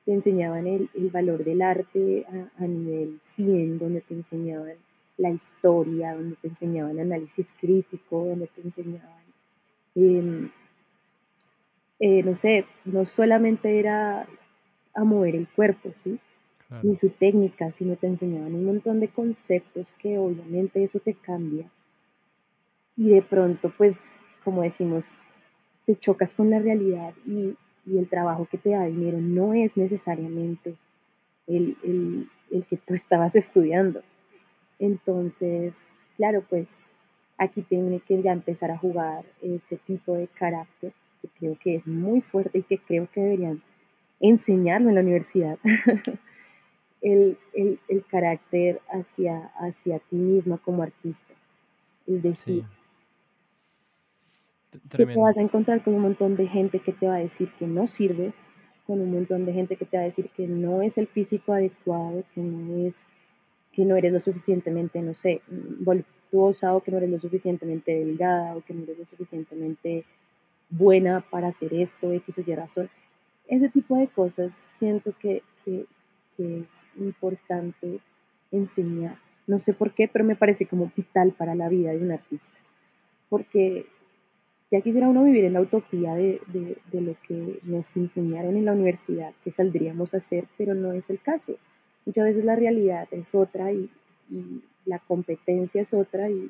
te 0.06 0.14
enseñaban 0.14 0.68
el, 0.68 0.90
el 0.94 1.10
valor 1.10 1.44
del 1.44 1.62
arte 1.62 2.26
a, 2.30 2.64
a, 2.64 2.68
nivel 2.68 3.20
100, 3.24 3.80
donde 3.80 4.02
te 4.02 4.14
enseñaban 4.14 4.76
la 5.18 5.32
historia, 5.32 6.14
donde 6.14 6.36
te 6.38 6.48
enseñaban 6.48 7.00
análisis 7.00 7.54
crítico, 7.60 8.26
donde 8.26 8.48
te 8.48 8.62
enseñaban, 8.62 9.24
eh, 9.96 10.50
eh, 12.00 12.24
no 12.24 12.36
sé, 12.36 12.66
no 12.86 13.06
solamente 13.06 13.80
era 13.80 14.28
a 14.94 15.04
mover 15.04 15.36
el 15.36 15.48
cuerpo, 15.48 15.92
¿sí? 15.96 16.20
Claro. 16.68 16.88
Ni 16.88 16.96
su 16.96 17.10
técnica, 17.10 17.72
sino 17.72 17.96
te 17.96 18.08
enseñaban 18.08 18.54
un 18.54 18.66
montón 18.66 19.00
de 19.00 19.08
conceptos 19.08 19.94
que 19.94 20.18
obviamente 20.18 20.84
eso 20.84 21.00
te 21.00 21.14
cambia. 21.14 21.70
Y 22.96 23.10
de 23.10 23.22
pronto, 23.22 23.72
pues, 23.78 24.12
como 24.44 24.64
decimos, 24.64 25.18
te 25.86 25.96
chocas 25.96 26.34
con 26.34 26.50
la 26.50 26.60
realidad 26.60 27.14
y, 27.26 27.56
y 27.86 27.98
el 27.98 28.10
trabajo 28.10 28.48
que 28.52 28.58
te 28.58 28.72
da 28.72 28.86
dinero 28.86 29.20
no 29.22 29.54
es 29.54 29.78
necesariamente 29.78 30.76
el, 31.48 31.78
el, 31.84 32.30
el 32.52 32.66
que 32.66 32.78
tú 32.78 32.94
estabas 32.94 33.36
estudiando. 33.36 34.02
Entonces, 34.80 35.92
claro, 36.16 36.44
pues 36.50 36.86
aquí 37.38 37.62
tiene 37.62 38.00
que 38.00 38.22
ya 38.22 38.32
empezar 38.32 38.72
a 38.72 38.78
jugar 38.78 39.26
ese 39.42 39.78
tipo 39.78 40.16
de 40.16 40.28
carácter 40.28 40.94
que 41.22 41.28
creo 41.40 41.58
que 41.60 41.76
es 41.76 41.88
muy 41.88 42.22
fuerte 42.22 42.60
y 42.60 42.64
que 42.64 42.78
creo 42.78 43.08
que 43.12 43.22
deberían 43.22 43.62
enseñarlo 44.20 44.90
en 44.90 44.96
la 44.96 45.02
universidad. 45.02 45.58
el, 47.02 47.38
el, 47.54 47.80
el, 47.88 48.06
carácter 48.06 48.82
hacia, 48.90 49.52
hacia 49.60 50.00
ti 50.00 50.16
misma 50.16 50.58
como 50.58 50.84
artista. 50.84 51.34
Es 52.06 52.24
decir, 52.24 52.64
sí. 54.72 54.80
que 54.90 55.06
te 55.06 55.18
vas 55.18 55.38
a 55.38 55.42
encontrar 55.42 55.84
con 55.84 55.94
un 55.96 56.02
montón 56.02 56.36
de 56.36 56.48
gente 56.48 56.80
que 56.80 56.94
te 56.94 57.08
va 57.08 57.16
a 57.16 57.20
decir 57.20 57.52
que 57.60 57.68
no 57.68 57.88
sirves, 57.88 58.36
con 58.86 59.02
un 59.02 59.12
montón 59.12 59.46
de 59.46 59.54
gente 59.54 59.76
que 59.76 59.86
te 59.86 59.98
va 59.98 60.04
a 60.04 60.06
decir 60.06 60.30
que 60.30 60.48
no 60.48 60.82
es 60.82 60.98
el 60.98 61.08
físico 61.08 61.52
adecuado, 61.52 62.24
que 62.34 62.42
no 62.42 62.88
es 62.88 63.08
que 63.78 63.86
no 63.86 63.96
eres 63.96 64.12
lo 64.12 64.20
suficientemente, 64.20 65.00
no 65.04 65.14
sé, 65.14 65.44
voluptuosa 65.48 66.74
o 66.74 66.82
que 66.82 66.90
no 66.90 66.98
eres 66.98 67.12
lo 67.12 67.20
suficientemente 67.20 67.94
delgada 67.94 68.56
o 68.56 68.62
que 68.62 68.74
no 68.74 68.82
eres 68.82 68.98
lo 68.98 69.06
suficientemente 69.06 70.04
buena 70.72 71.24
para 71.30 71.50
hacer 71.50 71.76
esto, 71.76 72.12
X 72.12 72.40
o 72.40 72.42
Y 72.42 72.56
razón. 72.56 72.90
Ese 73.48 73.70
tipo 73.70 73.96
de 73.96 74.08
cosas 74.08 74.52
siento 74.52 75.14
que, 75.20 75.44
que, 75.64 75.86
que 76.36 76.62
es 76.62 76.84
importante 76.96 78.00
enseñar. 78.52 79.20
No 79.46 79.60
sé 79.60 79.74
por 79.74 79.92
qué, 79.92 80.08
pero 80.08 80.26
me 80.26 80.36
parece 80.36 80.66
como 80.66 80.92
vital 80.96 81.34
para 81.34 81.54
la 81.54 81.70
vida 81.70 81.92
de 81.92 82.00
un 82.00 82.12
artista. 82.12 82.58
Porque 83.30 83.86
ya 84.72 84.82
quisiera 84.82 85.08
uno 85.08 85.24
vivir 85.24 85.46
en 85.46 85.54
la 85.54 85.62
utopía 85.62 86.16
de, 86.16 86.42
de, 86.48 86.80
de, 86.92 87.02
lo 87.02 87.16
que 87.28 87.60
nos 87.62 87.96
enseñaron 87.96 88.58
en 88.58 88.66
la 88.66 88.72
universidad, 88.72 89.34
que 89.44 89.52
saldríamos 89.52 90.16
a 90.16 90.18
hacer, 90.18 90.46
pero 90.58 90.74
no 90.74 90.94
es 90.94 91.12
el 91.12 91.20
caso. 91.20 91.58
Muchas 92.08 92.24
veces 92.24 92.46
la 92.46 92.56
realidad 92.56 93.06
es 93.12 93.36
otra 93.36 93.74
y, 93.74 93.90
la 94.86 95.00
competencia 95.00 95.82
es 95.82 95.94
otra 95.94 96.30
y, 96.30 96.50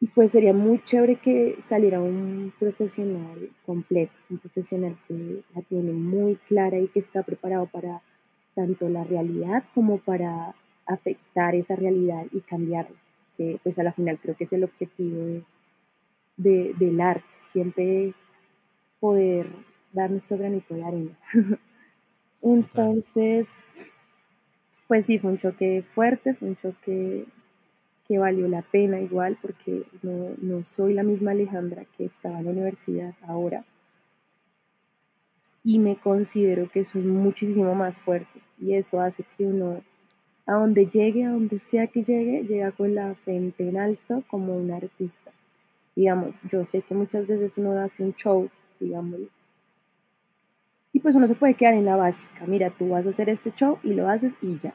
y, 0.00 0.06
pues 0.08 0.32
sería 0.32 0.52
muy 0.52 0.82
chévere 0.82 1.14
que 1.16 1.56
saliera 1.60 2.00
un 2.00 2.52
profesional 2.58 3.50
completo, 3.64 4.12
un 4.30 4.38
profesional 4.38 4.96
que 5.06 5.42
la 5.54 5.62
tiene 5.62 5.92
muy 5.92 6.34
clara 6.48 6.80
y 6.80 6.88
que 6.88 6.98
está 6.98 7.22
preparado 7.22 7.66
para 7.66 8.02
tanto 8.56 8.88
la 8.88 9.04
realidad 9.04 9.62
como 9.74 9.98
para 9.98 10.56
afectar 10.86 11.54
esa 11.54 11.76
realidad 11.76 12.26
y 12.32 12.40
cambiarla, 12.40 12.96
que 13.36 13.60
pues 13.62 13.78
a 13.78 13.84
la 13.84 13.92
final 13.92 14.18
creo 14.20 14.36
que 14.36 14.44
es 14.44 14.52
el 14.52 14.64
objetivo 14.64 15.40
de, 16.36 16.74
del 16.76 17.00
arte, 17.00 17.24
siempre 17.52 18.12
poder 18.98 19.46
dar 19.92 20.10
nuestro 20.10 20.36
granito 20.36 20.74
de 20.74 20.82
arena. 20.82 21.18
Entonces, 22.44 23.48
pues 24.86 25.06
sí, 25.06 25.18
fue 25.18 25.30
un 25.30 25.38
choque 25.38 25.82
fuerte, 25.94 26.34
fue 26.34 26.48
un 26.48 26.56
choque 26.56 27.24
que 28.06 28.18
valió 28.18 28.46
la 28.48 28.60
pena 28.60 29.00
igual, 29.00 29.38
porque 29.40 29.84
no, 30.02 30.34
no 30.42 30.62
soy 30.64 30.92
la 30.92 31.02
misma 31.02 31.30
Alejandra 31.30 31.86
que 31.96 32.04
estaba 32.04 32.38
en 32.38 32.44
la 32.44 32.50
universidad 32.50 33.14
ahora. 33.26 33.64
Y 35.64 35.78
me 35.78 35.96
considero 35.96 36.68
que 36.68 36.84
soy 36.84 37.00
muchísimo 37.00 37.74
más 37.74 37.96
fuerte. 37.96 38.42
Y 38.60 38.74
eso 38.74 39.00
hace 39.00 39.24
que 39.38 39.46
uno, 39.46 39.82
a 40.44 40.52
donde 40.52 40.84
llegue, 40.84 41.24
a 41.24 41.30
donde 41.30 41.58
sea 41.58 41.86
que 41.86 42.04
llegue, 42.04 42.44
llega 42.44 42.72
con 42.72 42.94
la 42.94 43.14
frente 43.14 43.66
en 43.66 43.78
alto 43.78 44.22
como 44.28 44.54
un 44.54 44.70
artista. 44.70 45.32
Digamos, 45.96 46.42
yo 46.42 46.66
sé 46.66 46.82
que 46.82 46.94
muchas 46.94 47.26
veces 47.26 47.54
uno 47.56 47.78
hace 47.80 48.02
un 48.02 48.12
show, 48.14 48.50
digamos, 48.80 49.20
y 50.94 51.00
pues 51.00 51.16
uno 51.16 51.26
se 51.26 51.34
puede 51.34 51.54
quedar 51.54 51.74
en 51.74 51.84
la 51.84 51.96
básica. 51.96 52.46
Mira, 52.46 52.70
tú 52.70 52.90
vas 52.90 53.04
a 53.04 53.08
hacer 53.08 53.28
este 53.28 53.50
show 53.50 53.78
y 53.82 53.94
lo 53.94 54.08
haces 54.08 54.36
y 54.40 54.60
ya. 54.60 54.74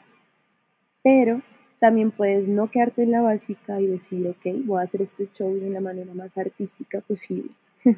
Pero 1.02 1.42
también 1.80 2.12
puedes 2.12 2.46
no 2.46 2.70
quedarte 2.70 3.04
en 3.04 3.12
la 3.12 3.22
básica 3.22 3.80
y 3.80 3.88
decir, 3.88 4.28
ok, 4.28 4.66
voy 4.66 4.82
a 4.82 4.84
hacer 4.84 5.02
este 5.02 5.30
show 5.34 5.56
de 5.56 5.70
la 5.70 5.80
manera 5.80 6.14
más 6.14 6.38
artística 6.38 7.00
posible. 7.00 7.52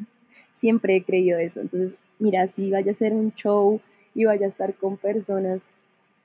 Siempre 0.53 0.97
he 0.97 1.03
creído 1.03 1.39
eso. 1.39 1.61
Entonces, 1.61 1.93
mira, 2.19 2.45
si 2.45 2.69
vaya 2.69 2.91
a 2.91 2.93
ser 2.93 3.13
un 3.13 3.33
show 3.33 3.81
y 4.13 4.25
vaya 4.25 4.45
a 4.45 4.49
estar 4.49 4.75
con 4.75 4.97
personas, 4.97 5.71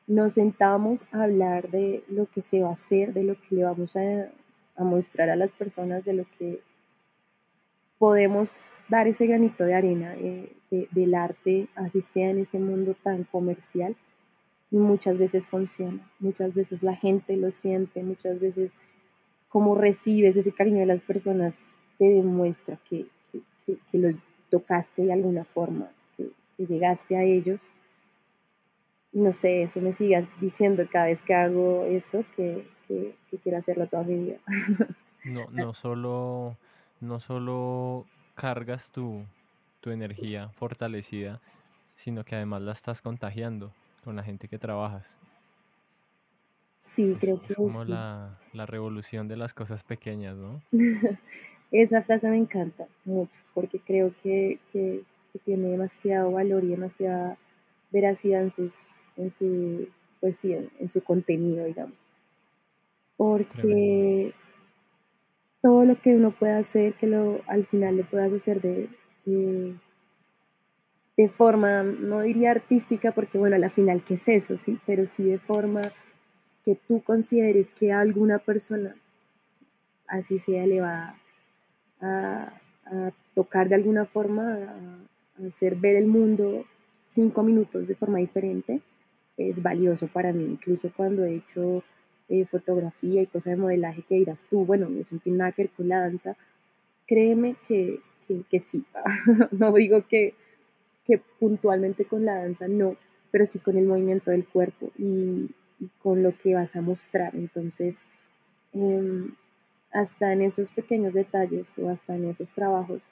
nos 0.06 0.34
sentamos 0.34 1.06
a 1.12 1.22
hablar 1.22 1.70
de 1.70 2.04
lo 2.10 2.26
que 2.26 2.42
se 2.42 2.60
va 2.60 2.68
a 2.68 2.74
hacer, 2.74 3.14
de 3.14 3.24
lo 3.24 3.36
que 3.36 3.54
le 3.56 3.64
vamos 3.64 3.96
a, 3.96 4.28
a 4.76 4.84
mostrar 4.84 5.30
a 5.30 5.36
las 5.36 5.50
personas, 5.50 6.04
de 6.04 6.12
lo 6.12 6.26
que 6.38 6.60
podemos 7.98 8.78
dar 8.88 9.06
ese 9.08 9.26
granito 9.26 9.64
de 9.64 9.74
arena 9.74 10.10
de, 10.14 10.52
de, 10.70 10.88
del 10.90 11.14
arte, 11.14 11.68
así 11.74 12.00
sea 12.00 12.30
en 12.30 12.38
ese 12.38 12.58
mundo 12.58 12.94
tan 13.02 13.24
comercial, 13.24 13.96
y 14.70 14.76
muchas 14.76 15.16
veces 15.18 15.46
funciona, 15.46 16.10
muchas 16.18 16.54
veces 16.54 16.82
la 16.82 16.96
gente 16.96 17.36
lo 17.36 17.50
siente, 17.50 18.02
muchas 18.02 18.40
veces 18.40 18.74
como 19.48 19.74
recibes 19.74 20.36
ese 20.36 20.52
cariño 20.52 20.80
de 20.80 20.86
las 20.86 21.00
personas 21.00 21.64
te 21.98 22.04
demuestra 22.04 22.78
que, 22.88 23.06
que, 23.32 23.76
que 23.90 23.98
los 23.98 24.14
tocaste 24.50 25.02
de 25.02 25.12
alguna 25.12 25.44
forma, 25.44 25.88
que, 26.16 26.30
llegaste 26.58 27.16
a 27.16 27.22
ellos. 27.22 27.60
No 29.12 29.32
sé, 29.32 29.62
eso 29.62 29.80
me 29.80 29.92
sigue 29.92 30.26
diciendo 30.40 30.86
cada 30.90 31.06
vez 31.06 31.22
que 31.22 31.34
hago 31.34 31.84
eso, 31.84 32.24
que, 32.36 32.66
quiero 33.42 33.58
hacerlo 33.58 33.86
toda 33.86 34.04
mi 34.04 34.16
vida. 34.16 34.38
No, 35.24 35.46
no 35.50 35.74
solo 35.74 36.56
no 37.00 37.20
solo 37.20 38.06
cargas 38.34 38.90
tu, 38.90 39.24
tu 39.80 39.90
energía 39.90 40.48
fortalecida, 40.50 41.40
sino 41.96 42.24
que 42.24 42.36
además 42.36 42.62
la 42.62 42.72
estás 42.72 43.02
contagiando 43.02 43.72
con 44.04 44.16
la 44.16 44.22
gente 44.22 44.48
que 44.48 44.58
trabajas. 44.58 45.18
Sí, 46.80 47.16
creo 47.20 47.40
que 47.40 47.48
es 47.48 47.56
como 47.56 47.84
la, 47.84 48.38
la, 48.52 48.64
revolución 48.64 49.26
de 49.26 49.36
las 49.36 49.52
cosas 49.52 49.82
pequeñas, 49.82 50.36
¿no? 50.36 50.62
Esa 51.72 52.02
frase 52.02 52.30
me 52.30 52.36
encanta 52.36 52.86
mucho 53.04 53.36
porque 53.54 53.80
creo 53.80 54.14
que, 54.22 54.58
que, 54.72 55.02
tiene 55.44 55.68
demasiado 55.68 56.32
valor 56.32 56.64
y 56.64 56.68
demasiada 56.68 57.36
veracidad 57.90 58.40
en, 58.40 58.50
sus, 58.50 58.72
en, 59.18 59.30
su, 59.30 59.88
pues 60.18 60.42
en, 60.44 60.88
su 60.88 61.02
contenido, 61.02 61.66
digamos. 61.66 61.92
Porque 63.18 64.32
todo 65.66 65.84
lo 65.84 66.00
que 66.00 66.14
uno 66.14 66.30
puede 66.30 66.52
hacer, 66.52 66.94
que 66.94 67.08
lo, 67.08 67.40
al 67.48 67.66
final 67.66 67.96
lo 67.96 68.04
puedas 68.04 68.32
hacer 68.32 68.60
de, 68.60 68.88
de, 71.16 71.28
forma, 71.30 71.82
no 71.82 72.20
diría 72.20 72.52
artística, 72.52 73.10
porque 73.10 73.36
bueno, 73.36 73.56
al 73.56 73.68
final, 73.72 74.04
¿qué 74.04 74.14
es 74.14 74.28
eso? 74.28 74.58
Sí, 74.58 74.78
pero 74.86 75.06
sí 75.06 75.24
de 75.24 75.40
forma 75.40 75.82
que 76.64 76.78
tú 76.86 77.02
consideres 77.02 77.72
que 77.72 77.92
alguna 77.92 78.38
persona, 78.38 78.94
así 80.06 80.38
sea, 80.38 80.64
le 80.68 80.80
va 80.80 81.16
a, 82.00 82.52
tocar 83.34 83.68
de 83.68 83.74
alguna 83.74 84.04
forma, 84.04 84.54
a, 84.54 85.48
hacer 85.48 85.74
ver 85.74 85.96
el 85.96 86.06
mundo 86.06 86.64
cinco 87.08 87.42
minutos 87.42 87.88
de 87.88 87.96
forma 87.96 88.18
diferente, 88.18 88.82
es 89.36 89.60
valioso 89.60 90.06
para 90.06 90.32
mí. 90.32 90.44
Incluso 90.44 90.92
cuando 90.96 91.24
he 91.24 91.34
hecho 91.34 91.82
eh, 92.28 92.44
fotografía 92.46 93.22
y 93.22 93.26
cosas 93.26 93.52
de 93.52 93.62
modelaje 93.62 94.02
que 94.02 94.16
dirás 94.16 94.44
tú, 94.50 94.64
bueno, 94.64 94.88
no 94.88 95.18
tiene 95.20 95.38
nada 95.38 95.52
que 95.52 95.68
con 95.68 95.88
la 95.88 96.00
danza, 96.00 96.36
créeme 97.06 97.56
que, 97.68 98.00
que, 98.50 98.60
sí. 98.60 98.84
no 99.52 99.72
digo 99.72 100.04
que, 100.08 100.34
que, 101.04 101.20
puntualmente 101.38 102.04
con 102.04 102.24
la 102.24 102.34
danza, 102.34 102.66
no, 102.68 102.96
pero 103.30 103.46
sí 103.46 103.58
con 103.58 103.76
el 103.76 103.86
movimiento 103.86 104.30
del 104.30 104.46
cuerpo 104.46 104.90
y, 104.98 105.50
con 106.02 106.22
lo 106.22 106.36
que 106.36 106.54
vas 106.54 106.74
a 106.74 106.80
mostrar. 106.80 107.34
Entonces, 107.36 108.04
em, 108.72 109.34
hasta 109.92 110.32
en 110.32 110.42
esos 110.42 110.70
pequeños 110.72 111.14
detalles 111.14 111.78
o 111.78 111.90
hasta 111.90 112.16
en 112.16 112.30
esos 112.30 112.52
trabajos, 112.54 113.02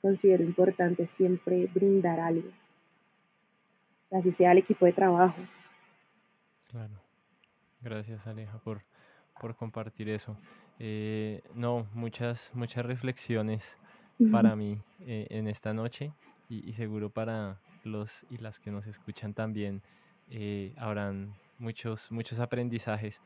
considero 0.00 0.44
importante 0.44 1.06
siempre 1.06 1.66
brindar 1.74 2.20
algo, 2.20 2.50
así 4.10 4.32
sea 4.32 4.52
el 4.52 4.58
equipo 4.58 4.84
de 4.86 4.92
trabajo. 4.92 5.40
Gracias 7.84 8.26
Aleja 8.26 8.56
por, 8.60 8.80
por 9.38 9.54
compartir 9.56 10.08
eso. 10.08 10.38
Eh, 10.78 11.42
no, 11.54 11.86
muchas, 11.92 12.50
muchas 12.54 12.86
reflexiones 12.86 13.76
para 14.32 14.56
mí 14.56 14.80
eh, 15.00 15.26
en 15.28 15.48
esta 15.48 15.74
noche 15.74 16.10
y, 16.48 16.72
seguro 16.72 17.10
para 17.10 17.58
los 17.84 18.24
y 18.30 18.38
las 18.38 18.58
que 18.58 18.70
nos 18.70 18.86
escuchan 18.86 19.34
también 19.34 19.82
eh, 20.30 20.72
habrán 20.78 21.34
muchos, 21.58 22.10
muchos 22.10 22.38
aprendizajes. 22.38 23.20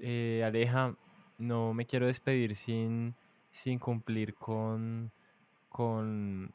Aleja, 0.00 0.96
no 1.38 1.72
me 1.72 1.86
quiero 1.86 2.06
despedir 2.08 2.56
sin, 2.56 3.14
sin 3.52 3.78
cumplir 3.78 4.34
con, 4.34 5.12
con 5.68 6.52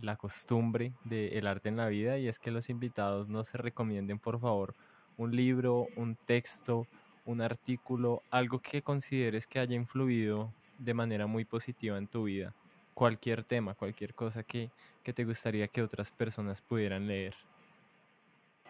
la 0.00 0.14
costumbre 0.16 0.92
del 1.02 1.48
arte 1.48 1.68
en 1.68 1.76
la 1.78 1.88
vida 1.88 2.16
y 2.16 2.28
es 2.28 2.38
que 2.38 2.52
los 2.52 2.70
invitados 2.70 3.28
no 3.28 3.42
se 3.42 3.58
recomienden 3.58 4.20
por 4.20 4.38
favor 4.38 4.76
un 5.18 5.34
libro, 5.34 5.88
un 5.96 6.14
texto, 6.14 6.86
un 7.26 7.42
artículo, 7.42 8.22
algo 8.30 8.60
que 8.60 8.80
consideres 8.80 9.46
que 9.46 9.58
haya 9.58 9.74
influido 9.74 10.50
de 10.78 10.94
manera 10.94 11.26
muy 11.26 11.44
positiva 11.44 11.98
en 11.98 12.06
tu 12.06 12.24
vida. 12.24 12.54
Cualquier 12.94 13.44
tema, 13.44 13.74
cualquier 13.74 14.14
cosa 14.14 14.42
que, 14.42 14.70
te 15.02 15.24
gustaría 15.24 15.68
que 15.68 15.82
otras 15.82 16.10
personas 16.10 16.60
pudieran 16.60 17.06
leer. 17.06 17.34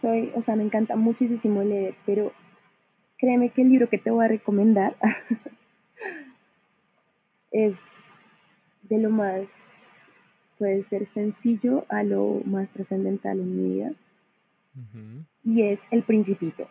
Soy, 0.00 0.30
o 0.36 0.42
sea, 0.42 0.54
me 0.54 0.62
encanta 0.62 0.94
muchísimo 0.94 1.64
leer, 1.64 1.96
pero 2.06 2.32
créeme 3.18 3.50
que 3.50 3.62
el 3.62 3.70
libro 3.70 3.88
que 3.88 3.98
te 3.98 4.12
voy 4.12 4.24
a 4.24 4.28
recomendar 4.28 4.96
es 7.50 7.80
de 8.82 8.98
lo 8.98 9.10
más, 9.10 10.08
puede 10.58 10.84
ser 10.84 11.06
sencillo 11.06 11.84
a 11.88 12.04
lo 12.04 12.40
más 12.44 12.70
trascendental 12.70 13.40
en 13.40 13.56
mi 13.56 13.74
vida 13.74 13.92
y 15.48 15.62
es 15.62 15.80
El 15.90 16.02
Principito. 16.02 16.68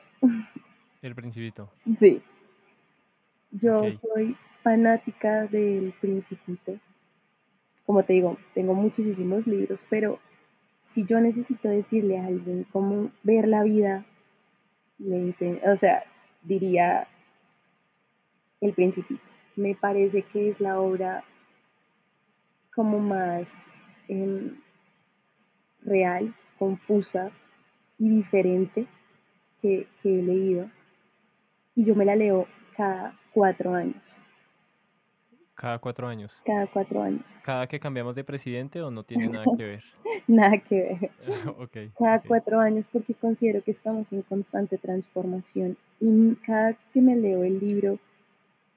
El 1.02 1.16
Principito. 1.16 1.68
Sí. 1.98 2.22
Yo 3.50 3.92
soy 3.92 4.38
fanática 4.62 5.48
del 5.48 5.96
Principito. 6.00 6.78
Como 7.88 8.04
te 8.04 8.14
digo, 8.14 8.38
tengo 8.54 8.76
muchísimos 8.76 9.48
libros, 9.48 9.84
pero 9.90 10.20
si 10.82 11.06
yo 11.06 11.20
necesito 11.20 11.68
decirle 11.70 12.20
a 12.20 12.28
alguien 12.28 12.68
cómo 12.72 13.10
ver 13.24 13.48
la 13.48 13.64
vida, 13.64 14.06
le 15.00 15.24
dicen, 15.24 15.60
o 15.66 15.76
sea, 15.76 16.04
diría 16.44 17.08
El 18.62 18.74
Principito. 18.74 19.24
Me 19.56 19.74
parece 19.74 20.22
que 20.22 20.50
es 20.50 20.62
la 20.62 20.80
obra 20.80 21.24
como 22.76 23.00
más 23.00 23.66
em, 24.08 24.56
real, 25.82 26.36
confusa, 26.60 27.32
y 28.00 28.10
diferente 28.10 28.88
que, 29.62 29.88
he 30.04 30.10
leído. 30.10 30.70
Y 31.76 31.86
yo 31.86 31.96
me 31.96 32.06
la 32.06 32.16
leo 32.16 32.48
cada 32.76 33.18
cuatro 33.34 33.74
años. 33.74 34.18
Cada 35.56 35.80
cuatro 35.80 36.08
años. 36.08 36.42
Cada 36.46 36.68
cuatro 36.68 37.02
años. 37.02 37.24
¿Cada 37.44 37.68
que 37.68 37.80
cambiamos 37.80 38.16
de 38.16 38.24
presidente 38.24 38.82
o 38.82 38.92
no 38.92 39.04
tiene 39.04 39.28
nada 39.28 39.46
que 39.58 39.64
ver? 39.64 39.84
nada 40.28 40.58
que 40.60 40.76
ver. 40.76 41.92
cada 41.98 42.22
cuatro 42.22 42.60
años 42.60 42.88
porque 42.92 43.14
considero 43.16 43.64
que 43.64 43.72
estamos 43.72 44.12
en 44.12 44.22
constante 44.22 44.78
transformación 44.78 45.78
y 46.00 46.36
cada 46.46 46.74
que 46.94 47.02
me 47.02 47.16
leo 47.16 47.44
el 47.44 47.60
libro 47.60 47.98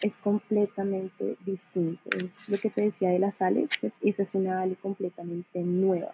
es 0.01 0.17
completamente 0.17 1.37
distinto. 1.45 2.09
Es 2.17 2.49
lo 2.49 2.57
que 2.57 2.71
te 2.71 2.85
decía 2.85 3.11
de 3.11 3.19
las 3.19 3.37
sales, 3.37 3.71
pues 3.81 3.95
esa 4.01 4.23
es 4.23 4.35
una 4.35 4.63
ale 4.63 4.77
completamente 4.77 5.61
nueva. 5.61 6.13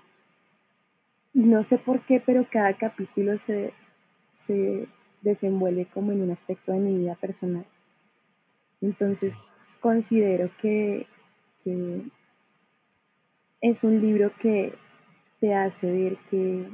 Y 1.36 1.40
no 1.40 1.62
sé 1.62 1.76
por 1.76 2.00
qué, 2.00 2.18
pero 2.18 2.46
cada 2.50 2.72
capítulo 2.78 3.36
se, 3.36 3.74
desenvuelve 5.20 5.84
como 5.84 6.12
en 6.12 6.22
un 6.22 6.30
aspecto 6.30 6.72
de 6.72 6.78
mi 6.78 6.96
vida 6.96 7.14
personal. 7.14 7.66
Entonces 8.80 9.50
considero 9.82 10.50
que, 10.62 11.06
es 13.60 13.84
un 13.84 14.00
libro 14.00 14.32
que 14.40 14.72
te 15.38 15.54
hace 15.54 15.92
ver 15.92 16.16
que 16.30 16.70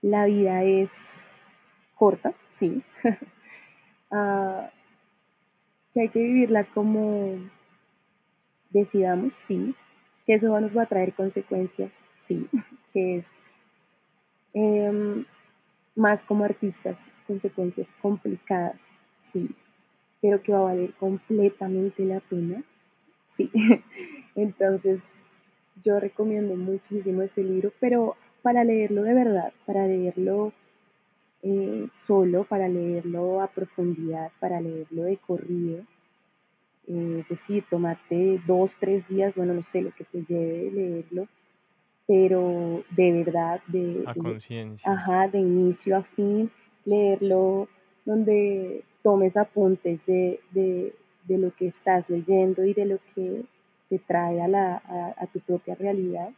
la 0.00 0.26
vida 0.26 0.62
es 0.62 1.28
corta, 1.96 2.32
sí, 2.48 2.84
ah, 4.12 4.70
que 5.92 6.02
hay 6.02 6.08
que 6.10 6.20
vivirla 6.20 6.62
como 6.62 7.40
decidamos, 8.70 9.34
sí, 9.34 9.74
que 10.26 10.34
eso 10.34 10.60
nos 10.60 10.76
va 10.76 10.82
a 10.82 10.86
traer 10.86 11.12
consecuencias, 11.14 11.98
sí, 12.28 12.46
que 12.92 13.16
es 13.16 13.38
em, 14.52 15.24
más 15.96 16.22
como 16.22 16.44
artistas, 16.44 17.10
consecuencias 17.26 17.88
complicadas, 18.02 18.80
sí, 19.18 19.50
pero 20.20 20.42
que 20.42 20.52
va 20.52 20.58
a 20.60 20.74
valer 20.74 20.92
completamente 20.94 22.04
la 22.04 22.20
pena, 22.20 22.62
sí. 23.34 23.50
Entonces, 24.34 25.14
yo 25.82 25.98
recomiendo 25.98 26.54
muchísimo 26.54 27.22
ese 27.22 27.42
libro, 27.42 27.72
pero 27.80 28.16
para 28.42 28.62
leerlo 28.62 29.02
de 29.02 29.14
verdad, 29.14 29.52
para 29.66 29.86
leerlo 29.86 30.52
eh, 31.42 31.88
solo, 31.92 32.44
para 32.44 32.68
leerlo 32.68 33.40
a 33.40 33.48
profundidad, 33.48 34.30
para 34.38 34.60
leerlo 34.60 35.04
de 35.04 35.16
corrido, 35.16 35.84
eh, 36.86 37.20
es 37.20 37.28
decir, 37.28 37.64
tomarte 37.68 38.40
dos, 38.46 38.76
tres 38.78 39.06
días, 39.08 39.34
bueno, 39.34 39.54
no 39.54 39.62
sé, 39.62 39.82
lo 39.82 39.92
que 39.92 40.04
te 40.04 40.24
lleve 40.28 40.70
leerlo, 40.70 41.28
pero 42.08 42.82
de 42.90 43.12
verdad, 43.12 43.60
de, 43.66 44.02
a 44.06 44.14
conciencia. 44.14 44.90
Ajá, 44.90 45.28
de 45.28 45.40
inicio 45.40 45.98
a 45.98 46.02
fin, 46.02 46.50
leerlo 46.86 47.68
donde 48.06 48.82
tomes 49.02 49.36
apuntes 49.36 50.06
de, 50.06 50.40
de, 50.52 50.94
de, 51.24 51.38
lo 51.38 51.54
que 51.54 51.66
estás 51.66 52.08
leyendo 52.08 52.64
y 52.64 52.72
de 52.72 52.86
lo 52.86 52.98
que 53.14 53.44
te 53.90 53.98
trae 53.98 54.40
a, 54.40 54.48
la, 54.48 54.82
a, 55.18 55.26
tu 55.26 55.40
propia 55.40 55.74
realidad. 55.74 56.30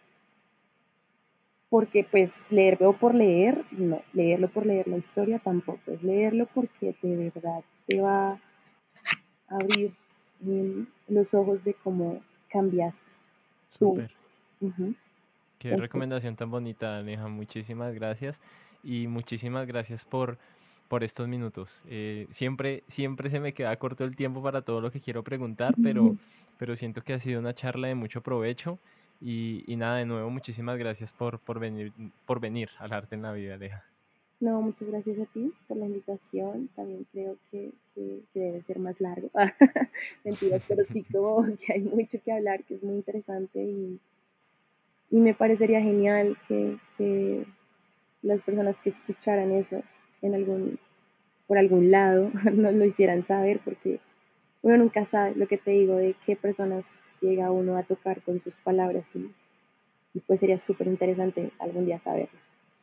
Porque 1.68 2.04
pues 2.10 2.44
leerlo 2.50 2.94
por 2.94 3.14
leer, 3.14 3.64
no, 3.70 4.02
leerlo 4.12 4.48
por 4.48 4.66
leer 4.66 4.88
la 4.88 4.96
historia 4.96 5.38
tampoco, 5.38 5.92
es 5.92 6.02
leerlo 6.02 6.48
porque 6.52 6.96
de 7.00 7.30
verdad 7.32 7.62
te 7.86 8.00
va 8.00 8.32
a 8.32 8.40
abrir 9.48 9.92
los 11.06 11.32
ojos 11.32 11.62
de 11.62 11.74
cómo 11.74 12.20
cambiaste. 12.48 13.06
Súper. 13.68 14.10
Qué 15.60 15.76
recomendación 15.76 16.36
tan 16.36 16.50
bonita, 16.50 16.96
Aleja. 16.96 17.28
Muchísimas 17.28 17.94
gracias. 17.94 18.40
Y 18.82 19.06
muchísimas 19.08 19.66
gracias 19.66 20.06
por, 20.06 20.38
por 20.88 21.04
estos 21.04 21.28
minutos. 21.28 21.82
Eh, 21.86 22.26
siempre, 22.30 22.82
siempre 22.86 23.28
se 23.28 23.40
me 23.40 23.52
queda 23.52 23.76
corto 23.76 24.04
el 24.04 24.16
tiempo 24.16 24.42
para 24.42 24.62
todo 24.62 24.80
lo 24.80 24.90
que 24.90 25.02
quiero 25.02 25.22
preguntar, 25.22 25.74
pero, 25.82 26.16
pero 26.58 26.76
siento 26.76 27.02
que 27.02 27.12
ha 27.12 27.18
sido 27.18 27.40
una 27.40 27.52
charla 27.52 27.88
de 27.88 27.94
mucho 27.94 28.22
provecho 28.22 28.78
Y, 29.20 29.62
y 29.66 29.76
nada, 29.76 29.98
de 29.98 30.06
nuevo, 30.06 30.30
muchísimas 30.30 30.78
gracias 30.78 31.12
por, 31.12 31.38
por, 31.38 31.60
venir, 31.60 31.92
por 32.24 32.40
venir 32.40 32.70
al 32.78 32.94
arte 32.94 33.14
en 33.14 33.22
la 33.22 33.32
vida, 33.32 33.52
Aleja. 33.52 33.84
No, 34.40 34.62
muchas 34.62 34.88
gracias 34.88 35.18
a 35.18 35.26
ti 35.26 35.52
por 35.68 35.76
la 35.76 35.84
invitación. 35.84 36.70
También 36.74 37.06
creo 37.12 37.36
que, 37.50 37.70
que, 37.94 38.22
debe 38.32 38.62
ser 38.62 38.78
más 38.78 38.98
largo. 38.98 39.28
Mentira, 40.24 40.58
pero 40.66 40.84
sí 40.84 41.04
como 41.12 41.44
que 41.58 41.74
hay 41.74 41.82
mucho 41.82 42.18
que 42.24 42.32
hablar, 42.32 42.64
que 42.64 42.76
es 42.76 42.82
muy 42.82 42.94
interesante 42.94 43.62
y, 43.62 44.00
y 45.10 45.16
me 45.18 45.34
parecería 45.34 45.80
genial 45.80 46.36
que, 46.48 46.78
que, 46.96 47.46
las 48.22 48.42
personas 48.42 48.78
que 48.80 48.90
escucharan 48.90 49.50
eso 49.50 49.82
en 50.20 50.34
algún, 50.34 50.78
por 51.46 51.56
algún 51.56 51.90
lado 51.90 52.30
nos 52.52 52.74
lo 52.74 52.84
hicieran 52.84 53.22
saber, 53.22 53.60
porque 53.64 53.98
uno 54.62 54.76
nunca 54.76 55.06
sabe 55.06 55.34
lo 55.36 55.48
que 55.48 55.56
te 55.56 55.70
digo 55.70 55.96
de 55.96 56.14
qué 56.26 56.36
personas 56.36 57.02
llega 57.22 57.50
uno 57.50 57.78
a 57.78 57.82
tocar 57.82 58.20
con 58.22 58.38
sus 58.38 58.56
palabras 58.58 59.08
y, 59.14 59.30
y 60.12 60.20
pues 60.20 60.40
sería 60.40 60.58
súper 60.58 60.86
interesante 60.86 61.50
algún 61.58 61.86
día 61.86 61.98
saberlo. 61.98 62.38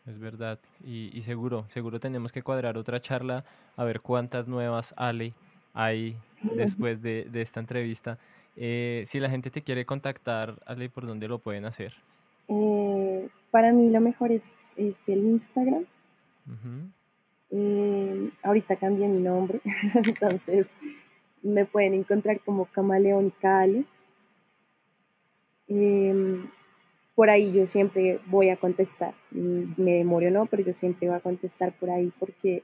Es 0.07 0.19
verdad, 0.19 0.57
y, 0.85 1.21
seguro, 1.23 1.65
seguro 1.67 1.99
tenemos 1.99 2.31
que 2.31 2.41
cuadrar 2.41 2.77
otra 2.77 3.01
charla 3.01 3.43
a 3.75 3.83
ver 3.83 3.99
cuántas 3.99 4.47
nuevas 4.47 4.93
Ale 4.95 5.33
hay 5.73 6.15
después 6.55 7.01
de, 7.01 7.29
esta 7.33 7.59
entrevista. 7.59 8.17
Eh, 8.55 9.03
si 9.05 9.19
la 9.19 9.29
gente 9.29 9.51
te 9.51 9.61
quiere 9.61 9.85
contactar, 9.85 10.55
Ale, 10.65 10.89
¿por 10.89 11.05
dónde 11.05 11.27
lo 11.27 11.39
pueden 11.39 11.65
hacer? 11.65 11.93
Eh, 12.47 13.29
para 13.51 13.73
mí 13.73 13.89
lo 13.89 14.01
mejor 14.01 14.31
es, 14.31 14.71
el 14.77 15.25
Instagram. 15.25 15.85
Eh, 17.49 18.31
ahorita 18.43 18.75
cambié 18.75 19.07
mi 19.07 19.21
nombre, 19.21 19.61
entonces 20.05 20.69
me 21.41 21.65
pueden 21.65 21.93
encontrar 21.93 22.39
como 22.41 22.65
Camaleón 22.65 23.33
Cale. 23.41 23.85
Em, 25.67 26.49
por 27.15 27.29
ahí 27.29 27.51
yo 27.51 27.65
siempre 27.67 28.19
voy 28.27 28.49
a 28.49 28.57
contestar. 28.57 29.13
Me 29.31 29.93
demoro 29.93 30.27
o 30.27 30.31
no, 30.31 30.45
pero 30.45 30.63
yo 30.63 30.73
siempre 30.73 31.07
voy 31.07 31.17
a 31.17 31.21
contestar 31.21 31.73
por 31.73 31.89
ahí 31.89 32.11
porque, 32.19 32.63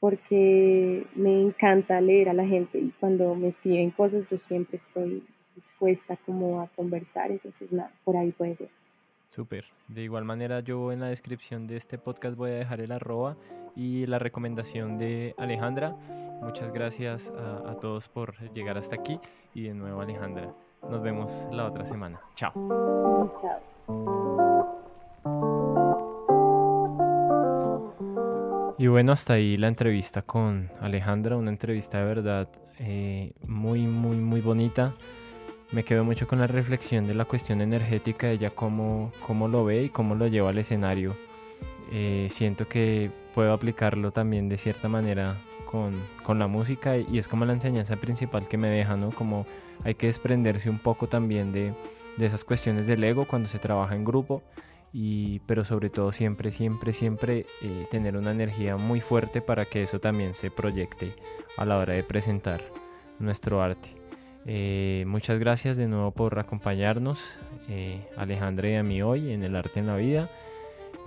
porque 0.00 1.06
me 1.14 1.42
encanta 1.42 2.00
leer 2.00 2.30
a 2.30 2.34
la 2.34 2.46
gente 2.46 2.78
y 2.78 2.92
cuando 3.00 3.34
me 3.34 3.48
escriben 3.48 3.90
cosas 3.90 4.28
yo 4.30 4.38
siempre 4.38 4.78
estoy 4.78 5.22
dispuesta 5.54 6.16
como 6.24 6.60
a 6.60 6.68
conversar, 6.68 7.30
entonces 7.30 7.72
nada, 7.72 7.90
por 8.04 8.16
ahí 8.16 8.32
puede 8.32 8.54
ser. 8.56 8.68
Súper. 9.30 9.64
De 9.88 10.02
igual 10.02 10.24
manera 10.24 10.60
yo 10.60 10.92
en 10.92 11.00
la 11.00 11.08
descripción 11.08 11.66
de 11.66 11.76
este 11.76 11.98
podcast 11.98 12.36
voy 12.36 12.52
a 12.52 12.54
dejar 12.54 12.80
el 12.80 12.92
arroba 12.92 13.36
y 13.74 14.06
la 14.06 14.18
recomendación 14.18 14.98
de 14.98 15.34
Alejandra. 15.38 15.96
Muchas 16.42 16.72
gracias 16.72 17.32
a, 17.36 17.70
a 17.70 17.80
todos 17.80 18.08
por 18.08 18.38
llegar 18.52 18.78
hasta 18.78 18.94
aquí 18.94 19.18
y 19.54 19.64
de 19.64 19.74
nuevo 19.74 20.00
Alejandra. 20.00 20.54
Nos 20.88 21.02
vemos 21.02 21.46
la 21.50 21.66
otra 21.66 21.84
semana. 21.84 22.20
Chao. 22.34 22.52
Chao. 23.40 23.74
Y 28.76 28.86
bueno, 28.88 29.12
hasta 29.12 29.34
ahí 29.34 29.56
la 29.56 29.68
entrevista 29.68 30.22
con 30.22 30.70
Alejandra, 30.80 31.36
una 31.36 31.50
entrevista 31.50 31.98
de 31.98 32.04
verdad 32.04 32.48
eh, 32.78 33.32
muy, 33.46 33.86
muy, 33.86 34.16
muy 34.16 34.40
bonita. 34.40 34.94
Me 35.72 35.82
quedo 35.82 36.04
mucho 36.04 36.26
con 36.26 36.38
la 36.38 36.46
reflexión 36.46 37.06
de 37.06 37.14
la 37.14 37.24
cuestión 37.24 37.60
energética, 37.60 38.30
ella 38.30 38.50
cómo, 38.50 39.12
cómo 39.26 39.48
lo 39.48 39.64
ve 39.64 39.84
y 39.84 39.88
cómo 39.88 40.14
lo 40.14 40.26
lleva 40.26 40.50
al 40.50 40.58
escenario. 40.58 41.16
Eh, 41.90 42.28
siento 42.30 42.68
que 42.68 43.10
puedo 43.34 43.52
aplicarlo 43.52 44.10
también 44.10 44.48
de 44.48 44.58
cierta 44.58 44.88
manera 44.88 45.36
con, 46.24 46.38
la 46.38 46.46
música 46.46 46.96
y 46.96 47.18
es 47.18 47.26
como 47.26 47.44
la 47.44 47.52
enseñanza 47.52 47.96
principal 47.96 48.46
que 48.46 48.56
me 48.56 48.68
deja, 48.68 48.96
¿no? 48.96 49.10
Como 49.10 49.46
hay 49.82 49.96
que 49.96 50.06
desprenderse 50.06 50.70
un 50.70 50.78
poco 50.78 51.08
también 51.08 51.52
de, 51.52 51.74
esas 52.18 52.44
cuestiones 52.44 52.86
del 52.86 53.02
ego 53.02 53.26
cuando 53.26 53.48
se 53.48 53.58
trabaja 53.58 53.96
en 53.96 54.04
grupo, 54.04 54.42
y, 54.92 55.40
pero 55.40 55.64
sobre 55.64 55.90
todo 55.90 56.12
siempre, 56.12 56.52
siempre, 56.52 56.92
siempre 56.92 57.46
eh, 57.60 57.86
tener 57.90 58.16
una 58.16 58.30
energía 58.30 58.76
muy 58.76 59.00
fuerte 59.00 59.40
para 59.40 59.64
que 59.64 59.82
eso 59.82 59.98
también 59.98 60.34
se 60.34 60.50
proyecte 60.52 61.16
a 61.56 61.64
la 61.64 61.76
hora 61.78 61.94
de 61.94 62.04
presentar 62.04 62.62
nuestro 63.18 63.60
arte. 63.60 64.03
Eh, 64.46 65.04
muchas 65.06 65.38
gracias 65.38 65.76
de 65.76 65.88
nuevo 65.88 66.10
por 66.10 66.38
acompañarnos, 66.38 67.18
eh, 67.68 68.06
Alejandra 68.16 68.68
y 68.68 68.74
a 68.74 68.82
mí 68.82 69.02
hoy 69.02 69.32
en 69.32 69.42
El 69.42 69.56
Arte 69.56 69.80
en 69.80 69.86
la 69.86 69.96
Vida. 69.96 70.30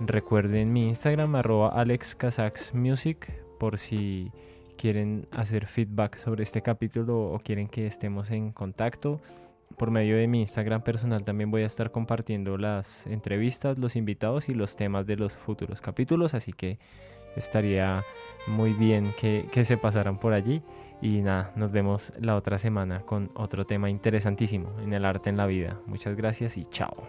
Recuerden 0.00 0.72
mi 0.72 0.86
Instagram, 0.88 1.36
arroba 1.36 1.68
AlexKazaksMusic, 1.68 3.30
por 3.58 3.78
si 3.78 4.32
quieren 4.76 5.26
hacer 5.30 5.66
feedback 5.66 6.18
sobre 6.18 6.42
este 6.42 6.62
capítulo 6.62 7.32
o 7.32 7.38
quieren 7.38 7.68
que 7.68 7.86
estemos 7.86 8.30
en 8.30 8.52
contacto, 8.52 9.20
por 9.76 9.90
medio 9.90 10.16
de 10.16 10.26
mi 10.26 10.40
Instagram 10.40 10.82
personal 10.82 11.22
también 11.22 11.50
voy 11.50 11.62
a 11.62 11.66
estar 11.66 11.90
compartiendo 11.90 12.56
las 12.58 13.06
entrevistas, 13.06 13.78
los 13.78 13.96
invitados 13.96 14.48
y 14.48 14.54
los 14.54 14.76
temas 14.76 15.06
de 15.06 15.16
los 15.16 15.36
futuros 15.36 15.80
capítulos, 15.80 16.34
así 16.34 16.52
que 16.52 16.78
estaría 17.36 18.02
muy 18.48 18.72
bien 18.72 19.12
que 19.20 19.64
se 19.64 19.76
pasaran 19.76 20.18
por 20.18 20.32
allí. 20.32 20.62
Y 21.00 21.22
nada, 21.22 21.52
nos 21.54 21.70
vemos 21.70 22.12
la 22.18 22.36
otra 22.36 22.58
semana 22.58 23.02
con 23.02 23.30
otro 23.34 23.64
tema 23.64 23.88
interesantísimo 23.88 24.72
en 24.80 24.92
el 24.92 25.04
arte 25.04 25.30
en 25.30 25.36
la 25.36 25.46
vida. 25.46 25.80
Muchas 25.86 26.16
gracias 26.16 26.56
y 26.56 26.64
chao. 26.66 27.08